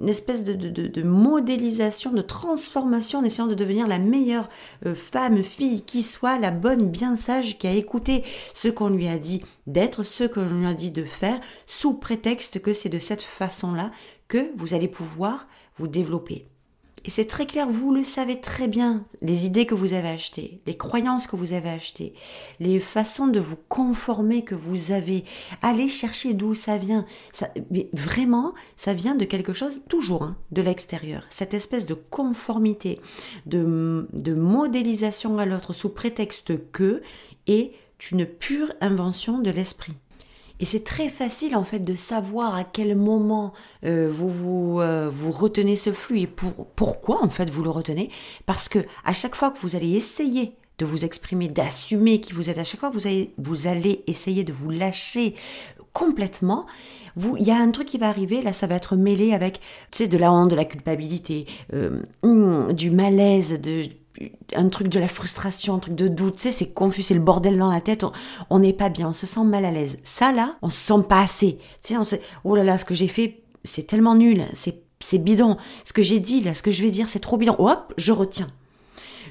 une 0.00 0.08
espèce 0.08 0.44
de, 0.44 1.02
modélisation, 1.02 2.12
de 2.12 2.20
transformation, 2.20 3.20
en 3.20 3.24
essayant 3.24 3.46
de 3.46 3.54
devenir 3.54 3.86
la 3.86 3.98
meilleure 3.98 4.48
euh, 4.86 4.94
femme, 4.94 5.42
fille 5.42 5.82
qui 5.82 6.02
soit, 6.02 6.38
la 6.38 6.50
bonne, 6.50 6.90
bien 6.90 7.16
sage, 7.16 7.58
qui 7.58 7.66
a 7.66 7.72
écouté 7.72 8.24
ce 8.52 8.68
qu'on 8.68 8.88
lui 8.88 9.08
a 9.08 9.18
dit 9.18 9.42
d'être, 9.66 10.02
ce 10.02 10.24
qu'on 10.24 10.44
lui 10.44 10.66
a 10.66 10.74
dit 10.74 10.90
de 10.90 11.04
faire, 11.04 11.40
sous 11.66 11.94
prétexte 11.94 12.60
que 12.60 12.72
c'est 12.72 12.88
de 12.88 12.98
cette 12.98 13.22
façon-là 13.22 13.90
que 14.28 14.50
vous 14.56 14.74
allez 14.74 14.88
pouvoir 14.88 15.46
vous 15.76 15.88
développer. 15.88 16.49
Et 17.04 17.10
c'est 17.10 17.24
très 17.24 17.46
clair, 17.46 17.68
vous 17.68 17.94
le 17.94 18.02
savez 18.02 18.40
très 18.40 18.68
bien, 18.68 19.04
les 19.22 19.46
idées 19.46 19.64
que 19.64 19.74
vous 19.74 19.94
avez 19.94 20.08
achetées, 20.08 20.60
les 20.66 20.76
croyances 20.76 21.26
que 21.26 21.36
vous 21.36 21.52
avez 21.52 21.70
achetées, 21.70 22.12
les 22.58 22.78
façons 22.78 23.26
de 23.26 23.40
vous 23.40 23.56
conformer 23.68 24.44
que 24.44 24.54
vous 24.54 24.92
avez. 24.92 25.24
Allez 25.62 25.88
chercher 25.88 26.34
d'où 26.34 26.54
ça 26.54 26.76
vient. 26.76 27.06
Ça, 27.32 27.48
mais 27.70 27.88
vraiment, 27.92 28.52
ça 28.76 28.92
vient 28.92 29.14
de 29.14 29.24
quelque 29.24 29.52
chose, 29.52 29.82
toujours, 29.88 30.24
hein, 30.24 30.36
de 30.52 30.62
l'extérieur. 30.62 31.24
Cette 31.30 31.54
espèce 31.54 31.86
de 31.86 31.94
conformité, 31.94 33.00
de, 33.46 34.06
de 34.12 34.34
modélisation 34.34 35.38
à 35.38 35.46
l'autre 35.46 35.72
sous 35.72 35.90
prétexte 35.90 36.70
que 36.70 37.02
est 37.46 37.72
une 38.10 38.26
pure 38.26 38.72
invention 38.80 39.38
de 39.38 39.50
l'esprit. 39.50 39.94
Et 40.60 40.66
c'est 40.66 40.84
très 40.84 41.08
facile 41.08 41.56
en 41.56 41.64
fait 41.64 41.80
de 41.80 41.94
savoir 41.94 42.54
à 42.54 42.64
quel 42.64 42.94
moment 42.94 43.54
euh, 43.84 44.10
vous 44.12 44.28
vous, 44.28 44.80
euh, 44.80 45.08
vous 45.10 45.32
retenez 45.32 45.74
ce 45.74 45.90
flux 45.90 46.20
et 46.20 46.26
pour, 46.26 46.66
pourquoi 46.76 47.24
en 47.24 47.30
fait 47.30 47.50
vous 47.50 47.62
le 47.62 47.70
retenez? 47.70 48.10
Parce 48.44 48.68
que 48.68 48.78
à 49.04 49.14
chaque 49.14 49.34
fois 49.34 49.50
que 49.50 49.58
vous 49.58 49.74
allez 49.74 49.96
essayer 49.96 50.52
de 50.78 50.84
vous 50.84 51.04
exprimer, 51.04 51.48
d'assumer 51.48 52.20
qui 52.20 52.32
vous 52.34 52.50
êtes, 52.50 52.58
à 52.58 52.64
chaque 52.64 52.80
fois 52.80 52.90
que 52.90 52.94
vous 52.94 53.06
allez, 53.06 53.32
vous 53.38 53.66
allez 53.66 54.02
essayer 54.06 54.44
de 54.44 54.52
vous 54.52 54.70
lâcher 54.70 55.34
complètement, 55.92 56.66
il 57.16 57.44
y 57.44 57.50
a 57.50 57.56
un 57.56 57.70
truc 57.70 57.88
qui 57.88 57.98
va 57.98 58.08
arriver, 58.08 58.42
là 58.42 58.52
ça 58.52 58.66
va 58.66 58.76
être 58.76 58.96
mêlé 58.96 59.32
avec, 59.32 59.60
tu 59.90 60.08
de 60.08 60.18
la 60.18 60.32
honte, 60.32 60.50
de 60.50 60.56
la 60.56 60.64
culpabilité, 60.64 61.46
euh, 61.74 62.02
hmm, 62.22 62.72
du 62.72 62.90
malaise, 62.90 63.60
de 63.60 63.84
un 64.54 64.68
truc 64.68 64.88
de 64.88 65.00
la 65.00 65.08
frustration, 65.08 65.74
un 65.74 65.78
truc 65.78 65.94
de 65.94 66.08
doute, 66.08 66.36
tu 66.36 66.42
sais, 66.42 66.52
c'est 66.52 66.72
confus, 66.72 67.02
c'est 67.02 67.14
le 67.14 67.20
bordel 67.20 67.58
dans 67.58 67.70
la 67.70 67.80
tête, 67.80 68.04
on 68.50 68.58
n'est 68.58 68.72
pas 68.72 68.88
bien, 68.88 69.08
on 69.08 69.12
se 69.12 69.26
sent 69.26 69.44
mal 69.44 69.64
à 69.64 69.70
l'aise. 69.70 69.96
Ça 70.02 70.32
là, 70.32 70.56
on 70.62 70.70
se 70.70 70.78
sent 70.78 71.02
pas 71.08 71.20
assez. 71.20 71.58
Tu 71.82 71.94
sais, 71.94 71.96
on 71.96 72.04
se, 72.04 72.16
oh 72.44 72.56
là 72.56 72.64
là, 72.64 72.78
ce 72.78 72.84
que 72.84 72.94
j'ai 72.94 73.08
fait, 73.08 73.42
c'est 73.64 73.86
tellement 73.86 74.14
nul, 74.14 74.44
c'est 74.54 74.82
c'est 75.02 75.18
bidon. 75.18 75.56
Ce 75.84 75.92
que 75.92 76.02
j'ai 76.02 76.20
dit 76.20 76.42
là, 76.42 76.54
ce 76.54 76.62
que 76.62 76.70
je 76.70 76.82
vais 76.82 76.90
dire, 76.90 77.08
c'est 77.08 77.20
trop 77.20 77.36
bidon. 77.36 77.56
Hop, 77.58 77.94
je 77.96 78.12
retiens. 78.12 78.50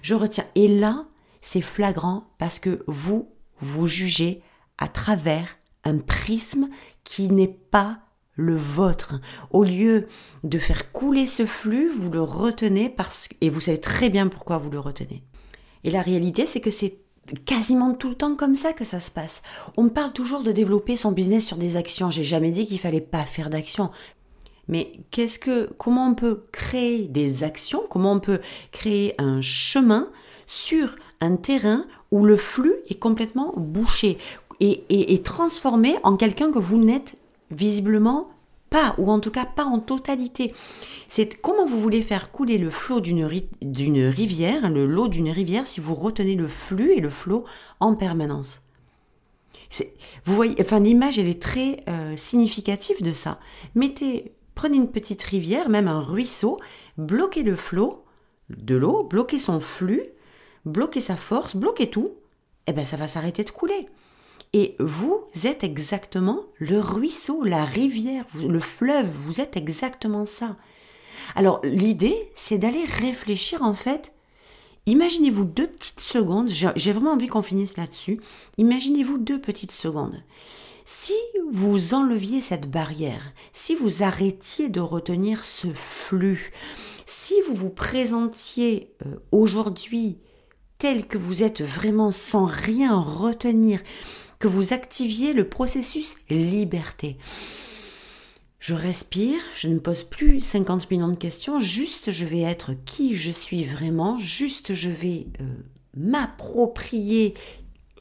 Je 0.01 0.15
retiens. 0.15 0.45
Et 0.55 0.67
là, 0.67 1.05
c'est 1.41 1.61
flagrant 1.61 2.23
parce 2.37 2.59
que 2.59 2.83
vous, 2.87 3.29
vous 3.59 3.87
jugez 3.87 4.41
à 4.77 4.87
travers 4.87 5.57
un 5.83 5.97
prisme 5.99 6.69
qui 7.03 7.29
n'est 7.29 7.47
pas 7.47 7.99
le 8.39 8.55
vôtre. 8.55 9.15
Au 9.51 9.63
lieu 9.63 10.07
de 10.43 10.57
faire 10.57 10.91
couler 10.91 11.25
ce 11.25 11.45
flux, 11.45 11.89
vous 11.89 12.09
le 12.09 12.21
retenez 12.21 12.89
parce 12.89 13.29
et 13.41 13.49
vous 13.49 13.61
savez 13.61 13.79
très 13.79 14.09
bien 14.09 14.27
pourquoi 14.27 14.57
vous 14.57 14.71
le 14.71 14.79
retenez. 14.79 15.23
Et 15.83 15.89
la 15.89 16.01
réalité, 16.01 16.45
c'est 16.45 16.61
que 16.61 16.71
c'est 16.71 16.99
quasiment 17.45 17.93
tout 17.93 18.09
le 18.09 18.15
temps 18.15 18.35
comme 18.35 18.55
ça 18.55 18.73
que 18.73 18.85
ça 18.85 18.99
se 18.99 19.11
passe. 19.11 19.41
On 19.77 19.89
parle 19.89 20.13
toujours 20.13 20.41
de 20.41 20.51
développer 20.51 20.95
son 20.95 21.11
business 21.11 21.45
sur 21.45 21.57
des 21.57 21.75
actions. 21.75 22.09
J'ai 22.09 22.23
jamais 22.23 22.51
dit 22.51 22.65
qu'il 22.65 22.79
fallait 22.79 23.01
pas 23.01 23.23
faire 23.23 23.49
d'actions. 23.49 23.91
Mais 24.67 24.91
qu'est-ce 25.11 25.39
que, 25.39 25.69
comment 25.77 26.07
on 26.07 26.15
peut 26.15 26.43
créer 26.51 27.07
des 27.07 27.43
actions? 27.43 27.83
Comment 27.89 28.13
on 28.13 28.19
peut 28.19 28.39
créer 28.71 29.15
un 29.17 29.41
chemin 29.41 30.09
sur 30.47 30.95
un 31.21 31.35
terrain 31.35 31.85
où 32.11 32.23
le 32.23 32.37
flux 32.37 32.75
est 32.87 32.99
complètement 32.99 33.53
bouché 33.57 34.17
et, 34.59 34.83
et, 34.89 35.13
et 35.13 35.21
transformé 35.21 35.95
en 36.03 36.15
quelqu'un 36.17 36.51
que 36.51 36.59
vous 36.59 36.77
n'êtes 36.77 37.15
visiblement 37.51 38.29
pas, 38.69 38.93
ou 38.97 39.09
en 39.09 39.19
tout 39.19 39.31
cas 39.31 39.45
pas 39.45 39.65
en 39.65 39.79
totalité. 39.79 40.53
C'est 41.09 41.41
comment 41.41 41.65
vous 41.65 41.81
voulez 41.81 42.01
faire 42.01 42.31
couler 42.31 42.57
le 42.57 42.69
flot 42.69 43.01
d'une 43.01 43.25
rivière, 43.25 44.69
le 44.69 44.85
lot 44.85 45.07
d'une 45.07 45.31
rivière, 45.31 45.67
si 45.67 45.79
vous 45.79 45.95
retenez 45.95 46.35
le 46.35 46.47
flux 46.47 46.93
et 46.93 46.99
le 46.99 47.09
flot 47.09 47.45
en 47.79 47.95
permanence? 47.95 48.61
Vous 50.25 50.35
voyez, 50.35 50.55
enfin 50.59 50.79
l'image 50.79 51.19
elle 51.19 51.29
est 51.29 51.41
très 51.41 51.83
euh, 51.87 52.15
significative 52.17 53.03
de 53.03 53.13
ça. 53.13 53.39
Mettez, 53.75 54.33
prenez 54.55 54.77
une 54.77 54.91
petite 54.91 55.21
rivière, 55.23 55.69
même 55.69 55.87
un 55.87 56.01
ruisseau, 56.01 56.59
bloquez 56.97 57.43
le 57.43 57.55
flot 57.55 58.03
de 58.49 58.75
l'eau, 58.75 59.03
bloquez 59.03 59.39
son 59.39 59.59
flux, 59.59 60.03
bloquez 60.65 61.01
sa 61.01 61.15
force, 61.15 61.55
bloquez 61.55 61.89
tout, 61.89 62.13
et 62.65 62.71
eh 62.71 62.73
ben 62.73 62.85
ça 62.85 62.97
va 62.97 63.07
s'arrêter 63.07 63.43
de 63.43 63.51
couler. 63.51 63.87
Et 64.53 64.75
vous 64.79 65.23
êtes 65.43 65.63
exactement 65.63 66.41
le 66.57 66.79
ruisseau, 66.79 67.43
la 67.43 67.65
rivière, 67.65 68.25
le 68.35 68.59
fleuve, 68.59 69.07
vous 69.07 69.41
êtes 69.41 69.57
exactement 69.57 70.25
ça. 70.25 70.55
Alors 71.35 71.59
l'idée, 71.63 72.31
c'est 72.35 72.57
d'aller 72.57 72.83
réfléchir 72.85 73.61
en 73.61 73.73
fait. 73.75 74.11
Imaginez-vous 74.87 75.43
deux 75.43 75.67
petites 75.67 75.99
secondes, 75.99 76.49
j'ai 76.49 76.91
vraiment 76.91 77.11
envie 77.11 77.27
qu'on 77.27 77.43
finisse 77.43 77.77
là-dessus. 77.77 78.19
Imaginez-vous 78.57 79.19
deux 79.19 79.39
petites 79.39 79.71
secondes. 79.71 80.23
Si 80.83 81.13
vous 81.51 81.93
enleviez 81.93 82.41
cette 82.41 82.71
barrière, 82.71 83.33
si 83.53 83.75
vous 83.75 84.01
arrêtiez 84.01 84.69
de 84.69 84.79
retenir 84.79 85.45
ce 85.45 85.67
flux, 85.75 86.51
si 87.05 87.35
vous 87.47 87.53
vous 87.53 87.69
présentiez 87.69 88.91
euh, 89.05 89.17
aujourd'hui 89.31 90.17
tel 90.79 91.05
que 91.05 91.19
vous 91.19 91.43
êtes 91.43 91.61
vraiment 91.61 92.11
sans 92.11 92.45
rien 92.45 92.99
retenir, 92.99 93.81
que 94.39 94.47
vous 94.47 94.73
activiez 94.73 95.33
le 95.33 95.47
processus 95.47 96.15
liberté. 96.29 97.17
Je 98.59 98.73
respire, 98.73 99.39
je 99.53 99.67
ne 99.67 99.79
pose 99.79 100.03
plus 100.03 100.41
50 100.41 100.89
millions 100.91 101.09
de 101.09 101.15
questions, 101.15 101.59
juste 101.59 102.11
je 102.11 102.25
vais 102.25 102.41
être 102.41 102.71
qui 102.85 103.15
je 103.15 103.31
suis 103.31 103.63
vraiment, 103.63 104.17
juste 104.17 104.73
je 104.73 104.89
vais 104.89 105.27
euh, 105.39 105.45
m'approprier, 105.95 107.35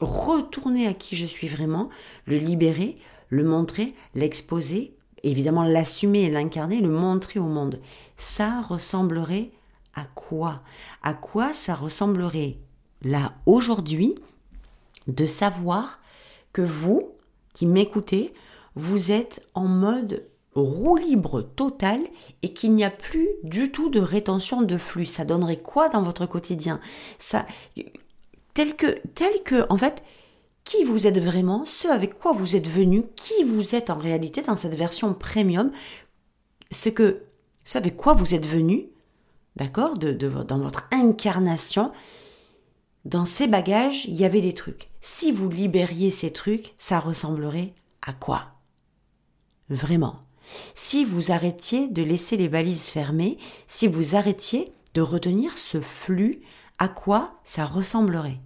retourner 0.01 0.87
à 0.87 0.93
qui 0.93 1.15
je 1.15 1.25
suis 1.25 1.47
vraiment, 1.47 1.89
le 2.25 2.37
libérer, 2.37 2.97
le 3.29 3.43
montrer, 3.43 3.93
l'exposer, 4.15 4.95
évidemment 5.23 5.63
l'assumer 5.63 6.29
l'incarner, 6.29 6.81
le 6.81 6.89
montrer 6.89 7.39
au 7.39 7.47
monde. 7.47 7.79
Ça 8.17 8.61
ressemblerait 8.61 9.51
à 9.95 10.03
quoi? 10.15 10.61
À 11.03 11.13
quoi 11.13 11.53
ça 11.53 11.75
ressemblerait 11.75 12.57
là 13.01 13.33
aujourd'hui 13.45 14.15
de 15.07 15.25
savoir 15.25 15.99
que 16.53 16.61
vous, 16.61 17.13
qui 17.53 17.65
m'écoutez, 17.65 18.33
vous 18.75 19.11
êtes 19.11 19.45
en 19.53 19.67
mode 19.67 20.25
roue 20.53 20.97
libre 20.97 21.41
total 21.41 21.99
et 22.41 22.53
qu'il 22.53 22.73
n'y 22.73 22.83
a 22.83 22.89
plus 22.89 23.29
du 23.43 23.71
tout 23.71 23.89
de 23.89 23.99
rétention 23.99 24.61
de 24.61 24.77
flux. 24.77 25.05
Ça 25.05 25.25
donnerait 25.25 25.61
quoi 25.61 25.89
dans 25.89 26.01
votre 26.01 26.25
quotidien? 26.25 26.79
Ça, 27.19 27.45
tel 28.53 28.75
que, 28.75 28.99
tel 29.15 29.43
que, 29.43 29.65
en 29.69 29.77
fait, 29.77 30.03
qui 30.63 30.83
vous 30.83 31.07
êtes 31.07 31.19
vraiment, 31.19 31.65
ce 31.65 31.87
avec 31.87 32.13
quoi 32.13 32.31
vous 32.31 32.55
êtes 32.55 32.67
venu, 32.67 33.03
qui 33.15 33.43
vous 33.43 33.75
êtes 33.75 33.89
en 33.89 33.97
réalité 33.97 34.41
dans 34.41 34.57
cette 34.57 34.75
version 34.75 35.13
premium, 35.13 35.71
ce 36.71 36.89
que, 36.89 37.23
ce 37.63 37.77
avec 37.77 37.95
quoi 37.95 38.13
vous 38.13 38.35
êtes 38.35 38.45
venu, 38.45 38.89
d'accord, 39.55 39.97
de, 39.97 40.11
dans 40.11 40.59
votre 40.59 40.87
incarnation, 40.91 41.91
dans 43.05 43.25
ces 43.25 43.47
bagages, 43.47 44.05
il 44.05 44.15
y 44.15 44.25
avait 44.25 44.41
des 44.41 44.53
trucs. 44.53 44.89
Si 45.01 45.31
vous 45.31 45.49
libériez 45.49 46.11
ces 46.11 46.31
trucs, 46.31 46.75
ça 46.77 46.99
ressemblerait 46.99 47.73
à 48.01 48.13
quoi? 48.13 48.55
Vraiment. 49.69 50.19
Si 50.75 51.05
vous 51.05 51.31
arrêtiez 51.31 51.87
de 51.87 52.01
laisser 52.03 52.35
les 52.35 52.47
valises 52.47 52.87
fermées, 52.87 53.37
si 53.67 53.87
vous 53.87 54.15
arrêtiez 54.15 54.73
de 54.95 55.01
retenir 55.01 55.57
ce 55.57 55.79
flux, 55.79 56.41
à 56.77 56.89
quoi 56.89 57.39
ça 57.45 57.65
ressemblerait? 57.65 58.39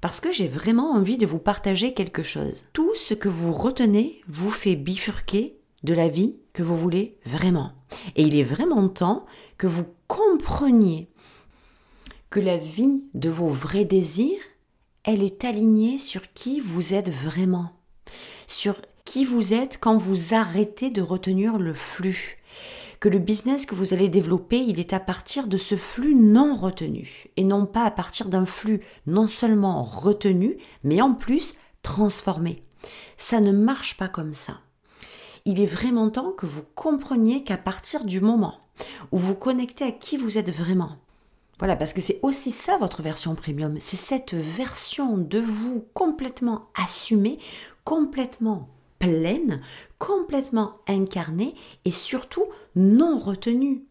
Parce 0.00 0.20
que 0.20 0.32
j'ai 0.32 0.48
vraiment 0.48 0.92
envie 0.92 1.18
de 1.18 1.26
vous 1.26 1.38
partager 1.38 1.94
quelque 1.94 2.22
chose. 2.22 2.64
Tout 2.72 2.94
ce 2.94 3.14
que 3.14 3.28
vous 3.28 3.52
retenez 3.52 4.22
vous 4.28 4.50
fait 4.50 4.76
bifurquer 4.76 5.58
de 5.84 5.94
la 5.94 6.08
vie 6.08 6.36
que 6.52 6.62
vous 6.62 6.76
voulez 6.76 7.18
vraiment. 7.24 7.72
Et 8.16 8.22
il 8.22 8.36
est 8.36 8.44
vraiment 8.44 8.88
temps 8.88 9.26
que 9.58 9.66
vous 9.66 9.86
compreniez 10.06 11.08
que 12.30 12.40
la 12.40 12.56
vie 12.56 13.02
de 13.14 13.28
vos 13.28 13.48
vrais 13.48 13.84
désirs, 13.84 14.40
elle 15.02 15.24
est 15.24 15.44
alignée 15.44 15.98
sur 15.98 16.32
qui 16.32 16.60
vous 16.60 16.94
êtes 16.94 17.10
vraiment, 17.10 17.72
sur 18.46 18.80
qui 19.04 19.24
vous 19.24 19.52
êtes 19.52 19.78
quand 19.80 19.96
vous 19.98 20.32
arrêtez 20.32 20.90
de 20.90 21.02
retenir 21.02 21.58
le 21.58 21.74
flux. 21.74 22.38
Que 23.00 23.08
le 23.08 23.18
business 23.18 23.66
que 23.66 23.74
vous 23.74 23.94
allez 23.94 24.08
développer, 24.08 24.58
il 24.58 24.78
est 24.78 24.92
à 24.92 25.00
partir 25.00 25.48
de 25.48 25.56
ce 25.56 25.74
flux 25.74 26.14
non 26.14 26.54
retenu 26.56 27.26
et 27.36 27.42
non 27.42 27.66
pas 27.66 27.84
à 27.84 27.90
partir 27.90 28.28
d'un 28.28 28.46
flux 28.46 28.80
non 29.06 29.26
seulement 29.26 29.82
retenu, 29.82 30.58
mais 30.84 31.00
en 31.00 31.14
plus 31.14 31.56
transformé. 31.82 32.62
Ça 33.16 33.40
ne 33.40 33.50
marche 33.52 33.96
pas 33.96 34.08
comme 34.08 34.34
ça. 34.34 34.60
Il 35.46 35.60
est 35.60 35.66
vraiment 35.66 36.10
temps 36.10 36.30
que 36.30 36.46
vous 36.46 36.62
compreniez 36.76 37.42
qu'à 37.42 37.56
partir 37.56 38.04
du 38.04 38.20
moment 38.20 38.60
où 39.10 39.18
vous 39.18 39.34
connectez 39.34 39.84
à 39.84 39.92
qui 39.92 40.16
vous 40.16 40.38
êtes 40.38 40.54
vraiment, 40.54 40.96
voilà, 41.60 41.76
parce 41.76 41.92
que 41.92 42.00
c'est 42.00 42.18
aussi 42.22 42.52
ça 42.52 42.78
votre 42.78 43.02
version 43.02 43.34
premium. 43.34 43.76
C'est 43.80 43.98
cette 43.98 44.32
version 44.32 45.18
de 45.18 45.38
vous 45.38 45.84
complètement 45.92 46.70
assumée, 46.74 47.38
complètement 47.84 48.70
pleine, 48.98 49.60
complètement 49.98 50.72
incarnée 50.88 51.54
et 51.84 51.90
surtout 51.90 52.46
non 52.76 53.18
retenue. 53.18 53.84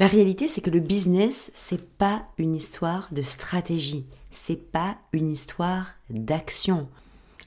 La 0.00 0.08
réalité, 0.08 0.48
c'est 0.48 0.60
que 0.60 0.70
le 0.70 0.80
business, 0.80 1.52
c'est 1.54 1.90
pas 1.96 2.24
une 2.38 2.56
histoire 2.56 3.08
de 3.12 3.22
stratégie, 3.22 4.08
c'est 4.32 4.72
pas 4.72 4.98
une 5.12 5.30
histoire 5.30 5.94
d'action. 6.10 6.88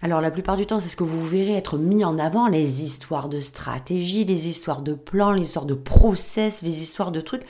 Alors 0.01 0.21
la 0.21 0.31
plupart 0.31 0.55
du 0.55 0.65
temps, 0.65 0.79
c'est 0.79 0.87
ce 0.87 0.95
que 0.95 1.03
vous 1.03 1.25
verrez 1.25 1.55
être 1.55 1.77
mis 1.77 2.05
en 2.05 2.17
avant, 2.17 2.47
les 2.47 2.83
histoires 2.83 3.27
de 3.27 3.41
stratégie, 3.41 4.23
les 4.23 4.47
histoires 4.47 4.83
de 4.83 4.93
plans, 4.93 5.33
les 5.33 5.41
histoires 5.41 5.65
de 5.65 5.73
process, 5.73 6.61
les 6.61 6.81
histoires 6.81 7.11
de 7.11 7.19
trucs 7.19 7.43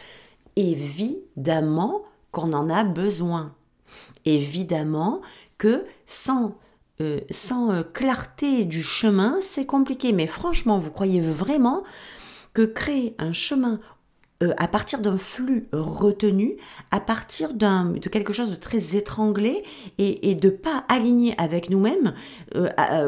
évidemment 0.62 2.04
qu'on 2.32 2.54
en 2.54 2.70
a 2.70 2.84
besoin. 2.84 3.54
Évidemment 4.26 5.22
que 5.58 5.86
sans, 6.08 6.58
euh, 7.02 7.20
euh, 7.52 7.84
clarté 7.84 8.66
du 8.66 8.84
chemin, 8.84 9.36
c'est 9.42 9.66
compliqué. 9.66 10.14
Mais 10.14 10.28
franchement, 10.28 10.80
vous 10.80 10.92
croyez 10.92 11.22
vraiment 11.22 11.84
que 12.54 12.64
créer 12.64 13.16
un 13.20 13.32
chemin 13.32 13.80
euh, 14.44 14.54
à 14.58 14.68
partir 14.68 15.02
d'un 15.02 15.18
flux 15.18 15.68
retenu, 15.72 16.58
à 16.90 17.00
partir 17.00 17.54
d'un, 17.54 17.92
de 17.92 18.10
quelque 18.10 18.34
chose 18.34 18.52
de 18.52 18.56
très 18.56 18.96
étranglé 18.96 19.64
et, 19.98 20.36
de 20.36 20.50
pas 20.50 20.84
aligné 20.90 21.36
avec 21.38 21.70
nous-mêmes, 21.70 22.14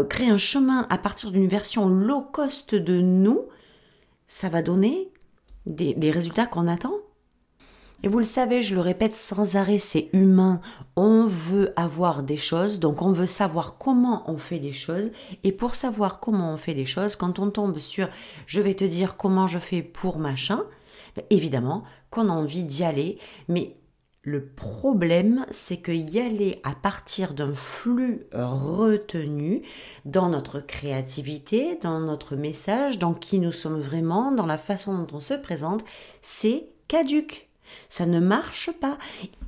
créer 0.09 0.29
un 0.29 0.37
chemin 0.37 0.85
à 0.89 0.97
partir 0.97 1.31
d'une 1.31 1.47
version 1.47 1.87
low 1.87 2.21
cost 2.21 2.75
de 2.75 3.01
nous, 3.01 3.47
ça 4.27 4.49
va 4.49 4.61
donner 4.61 5.11
des 5.65 6.11
résultats 6.11 6.45
qu'on 6.45 6.67
attend? 6.67 6.93
Et 8.03 8.09
vous 8.09 8.17
le 8.17 8.25
savez, 8.25 8.61
je 8.61 8.75
le 8.75 8.81
répète 8.81 9.15
sans 9.15 9.55
arrêt, 9.55 9.79
c'est 9.79 10.09
humain. 10.11 10.59
On 10.97 11.25
veut 11.25 11.71
avoir 11.77 12.21
des 12.21 12.35
choses, 12.35 12.79
donc 12.79 13.01
on 13.01 13.13
veut 13.13 13.27
savoir 13.27 13.77
comment 13.77 14.29
on 14.29 14.37
fait 14.37 14.59
les 14.59 14.73
choses. 14.73 15.11
Et 15.45 15.53
pour 15.53 15.73
savoir 15.73 16.19
comment 16.19 16.53
on 16.53 16.57
fait 16.57 16.73
les 16.73 16.83
choses, 16.83 17.15
quand 17.15 17.39
on 17.39 17.49
tombe 17.49 17.79
sur 17.79 18.09
je 18.45 18.59
vais 18.59 18.73
te 18.73 18.83
dire 18.83 19.15
comment 19.15 19.47
je 19.47 19.57
fais 19.57 19.81
pour 19.81 20.19
machin, 20.19 20.63
ben, 21.15 21.23
évidemment 21.29 21.85
qu'on 22.09 22.27
a 22.27 22.33
envie 22.33 22.65
d'y 22.65 22.83
aller. 22.83 23.19
Mais 23.47 23.77
le 24.21 24.47
problème, 24.47 25.45
c'est 25.51 25.77
que 25.77 25.93
y 25.93 26.19
aller 26.19 26.59
à 26.63 26.75
partir 26.75 27.33
d'un 27.33 27.53
flux 27.53 28.27
retenu 28.33 29.61
dans 30.03 30.27
notre 30.27 30.59
créativité, 30.59 31.77
dans 31.81 32.01
notre 32.01 32.35
message, 32.35 32.99
dans 32.99 33.13
qui 33.13 33.39
nous 33.39 33.53
sommes 33.53 33.79
vraiment, 33.79 34.33
dans 34.33 34.45
la 34.45 34.57
façon 34.57 34.97
dont 34.97 35.15
on 35.15 35.21
se 35.21 35.35
présente, 35.35 35.85
c'est 36.21 36.67
caduque. 36.89 37.49
Ça 37.89 38.05
ne 38.05 38.19
marche 38.19 38.71
pas. 38.71 38.97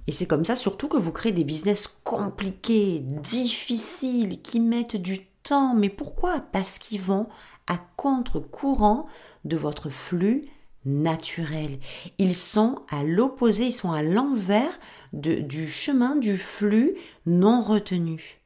Et 0.07 0.12
c'est 0.12 0.27
comme 0.27 0.45
ça 0.45 0.55
surtout 0.55 0.88
que 0.88 0.98
vous 0.98 1.12
créez 1.12 1.31
des 1.31 1.43
business 1.43 1.88
compliqués, 2.03 3.00
difficiles, 3.00 4.41
qui 4.41 4.60
mettent 4.60 4.98
du 4.98 5.25
temps. 5.43 5.74
Mais 5.75 5.89
pourquoi? 5.89 6.39
Parce 6.39 6.79
qu'ils 6.79 7.01
vont 7.01 7.27
à 7.67 7.77
contre-courant 7.95 9.07
de 9.45 9.57
votre 9.57 9.89
flux 9.89 10.45
naturel. 10.86 11.79
Ils 12.19 12.36
sont 12.36 12.84
à 12.89 13.03
l'opposé, 13.03 13.67
ils 13.67 13.74
sont 13.74 13.91
à 13.91 14.03
l'envers 14.03 14.79
du 15.13 15.67
chemin 15.67 16.15
du 16.15 16.38
flux 16.38 16.95
non 17.25 17.63
retenu. 17.63 18.39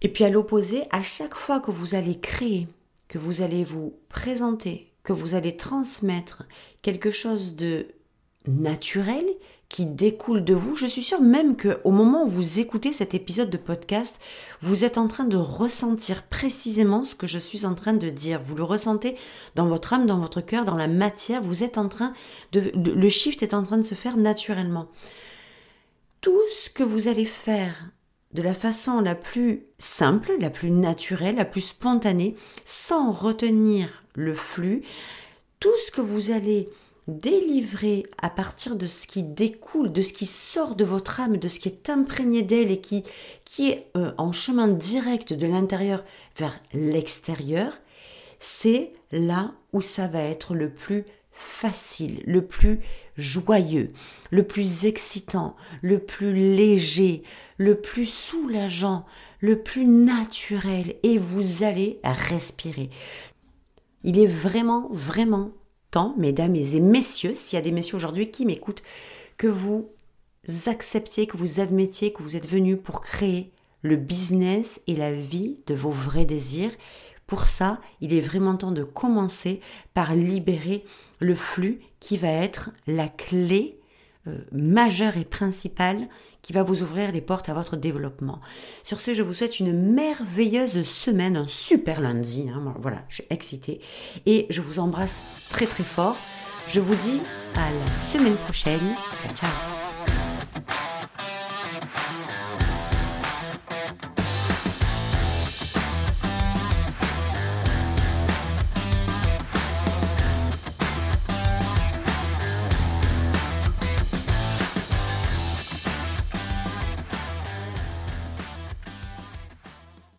Et 0.00 0.08
puis 0.08 0.24
à 0.24 0.30
l'opposé, 0.30 0.84
à 0.90 1.02
chaque 1.02 1.36
fois 1.36 1.60
que 1.60 1.70
vous 1.70 1.94
allez 1.94 2.18
créer, 2.18 2.66
que 3.06 3.18
vous 3.18 3.42
allez 3.42 3.62
vous 3.62 3.94
présenter, 4.08 4.92
que 5.04 5.12
vous 5.12 5.36
allez 5.36 5.56
transmettre 5.56 6.44
quelque 6.82 7.10
chose 7.10 7.54
de 7.54 7.86
naturel 8.46 9.24
qui 9.72 9.86
découle 9.86 10.44
de 10.44 10.52
vous. 10.52 10.76
Je 10.76 10.84
suis 10.84 11.02
sûre 11.02 11.22
même 11.22 11.56
que 11.56 11.80
au 11.84 11.90
moment 11.90 12.24
où 12.24 12.28
vous 12.28 12.58
écoutez 12.58 12.92
cet 12.92 13.14
épisode 13.14 13.48
de 13.48 13.56
podcast, 13.56 14.20
vous 14.60 14.84
êtes 14.84 14.98
en 14.98 15.08
train 15.08 15.24
de 15.24 15.38
ressentir 15.38 16.24
précisément 16.24 17.04
ce 17.04 17.14
que 17.14 17.26
je 17.26 17.38
suis 17.38 17.64
en 17.64 17.74
train 17.74 17.94
de 17.94 18.10
dire. 18.10 18.42
Vous 18.44 18.54
le 18.54 18.64
ressentez 18.64 19.16
dans 19.54 19.66
votre 19.66 19.94
âme, 19.94 20.04
dans 20.04 20.18
votre 20.18 20.42
cœur, 20.42 20.66
dans 20.66 20.76
la 20.76 20.88
matière. 20.88 21.42
Vous 21.42 21.62
êtes 21.62 21.78
en 21.78 21.88
train 21.88 22.12
de, 22.52 22.70
le 22.74 23.08
shift 23.08 23.42
est 23.42 23.54
en 23.54 23.62
train 23.62 23.78
de 23.78 23.82
se 23.82 23.94
faire 23.94 24.18
naturellement. 24.18 24.88
Tout 26.20 26.42
ce 26.52 26.68
que 26.68 26.82
vous 26.82 27.08
allez 27.08 27.24
faire 27.24 27.90
de 28.34 28.42
la 28.42 28.54
façon 28.54 29.00
la 29.00 29.14
plus 29.14 29.64
simple, 29.78 30.32
la 30.38 30.50
plus 30.50 30.70
naturelle, 30.70 31.36
la 31.36 31.46
plus 31.46 31.62
spontanée, 31.62 32.36
sans 32.66 33.10
retenir 33.10 34.04
le 34.14 34.34
flux, 34.34 34.82
tout 35.60 35.76
ce 35.86 35.90
que 35.90 36.02
vous 36.02 36.30
allez 36.30 36.68
délivrer 37.08 38.04
à 38.20 38.30
partir 38.30 38.76
de 38.76 38.86
ce 38.86 39.06
qui 39.06 39.22
découle, 39.22 39.92
de 39.92 40.02
ce 40.02 40.12
qui 40.12 40.26
sort 40.26 40.76
de 40.76 40.84
votre 40.84 41.20
âme, 41.20 41.36
de 41.36 41.48
ce 41.48 41.60
qui 41.60 41.68
est 41.68 41.90
imprégné 41.90 42.42
d'elle 42.42 42.70
et 42.70 42.80
qui, 42.80 43.02
qui 43.44 43.70
est 43.70 43.88
euh, 43.96 44.12
en 44.18 44.32
chemin 44.32 44.68
direct 44.68 45.32
de 45.32 45.46
l'intérieur 45.46 46.04
vers 46.36 46.60
l'extérieur, 46.72 47.72
c'est 48.38 48.92
là 49.10 49.52
où 49.72 49.80
ça 49.80 50.06
va 50.06 50.22
être 50.22 50.54
le 50.54 50.72
plus 50.72 51.04
facile, 51.32 52.22
le 52.26 52.46
plus 52.46 52.80
joyeux, 53.16 53.92
le 54.30 54.46
plus 54.46 54.84
excitant, 54.84 55.56
le 55.80 55.98
plus 55.98 56.32
léger, 56.34 57.22
le 57.56 57.80
plus 57.80 58.06
soulageant, 58.06 59.06
le 59.40 59.62
plus 59.62 59.86
naturel 59.86 60.94
et 61.02 61.18
vous 61.18 61.62
allez 61.62 62.00
respirer. 62.04 62.90
Il 64.04 64.18
est 64.18 64.26
vraiment, 64.26 64.88
vraiment 64.92 65.52
mesdames 66.16 66.56
et 66.56 66.80
messieurs, 66.80 67.34
s'il 67.34 67.56
y 67.56 67.60
a 67.60 67.64
des 67.64 67.72
messieurs 67.72 67.96
aujourd'hui 67.96 68.30
qui 68.30 68.46
m'écoutent, 68.46 68.82
que 69.36 69.46
vous 69.46 69.88
acceptiez, 70.66 71.26
que 71.26 71.36
vous 71.36 71.60
admettiez 71.60 72.12
que 72.12 72.22
vous 72.22 72.36
êtes 72.36 72.48
venus 72.48 72.78
pour 72.82 73.00
créer 73.00 73.50
le 73.82 73.96
business 73.96 74.80
et 74.86 74.96
la 74.96 75.12
vie 75.12 75.58
de 75.66 75.74
vos 75.74 75.90
vrais 75.90 76.24
désirs. 76.24 76.70
Pour 77.26 77.46
ça, 77.46 77.80
il 78.00 78.14
est 78.14 78.20
vraiment 78.20 78.56
temps 78.56 78.72
de 78.72 78.84
commencer 78.84 79.60
par 79.94 80.14
libérer 80.14 80.84
le 81.18 81.34
flux 81.34 81.80
qui 82.00 82.16
va 82.16 82.28
être 82.28 82.70
la 82.86 83.08
clé 83.08 83.78
euh, 84.28 84.38
majeure 84.52 85.16
et 85.16 85.24
principale 85.24 86.08
qui 86.42 86.52
va 86.52 86.62
vous 86.62 86.82
ouvrir 86.82 87.12
les 87.12 87.20
portes 87.20 87.48
à 87.48 87.54
votre 87.54 87.76
développement. 87.76 88.40
Sur 88.82 89.00
ce, 89.00 89.14
je 89.14 89.22
vous 89.22 89.34
souhaite 89.34 89.60
une 89.60 89.72
merveilleuse 89.72 90.82
semaine, 90.82 91.36
un 91.36 91.46
super 91.46 92.00
lundi. 92.00 92.48
Hein. 92.48 92.74
voilà, 92.80 93.04
je 93.08 93.16
suis 93.16 93.26
excitée. 93.30 93.80
Et 94.26 94.46
je 94.50 94.60
vous 94.60 94.78
embrasse 94.78 95.22
très 95.50 95.66
très 95.66 95.84
fort. 95.84 96.16
Je 96.68 96.80
vous 96.80 96.94
dis 96.96 97.20
à 97.54 97.70
la 97.70 97.92
semaine 97.92 98.36
prochaine. 98.36 98.96
Ciao 99.20 99.34
ciao 99.34 100.91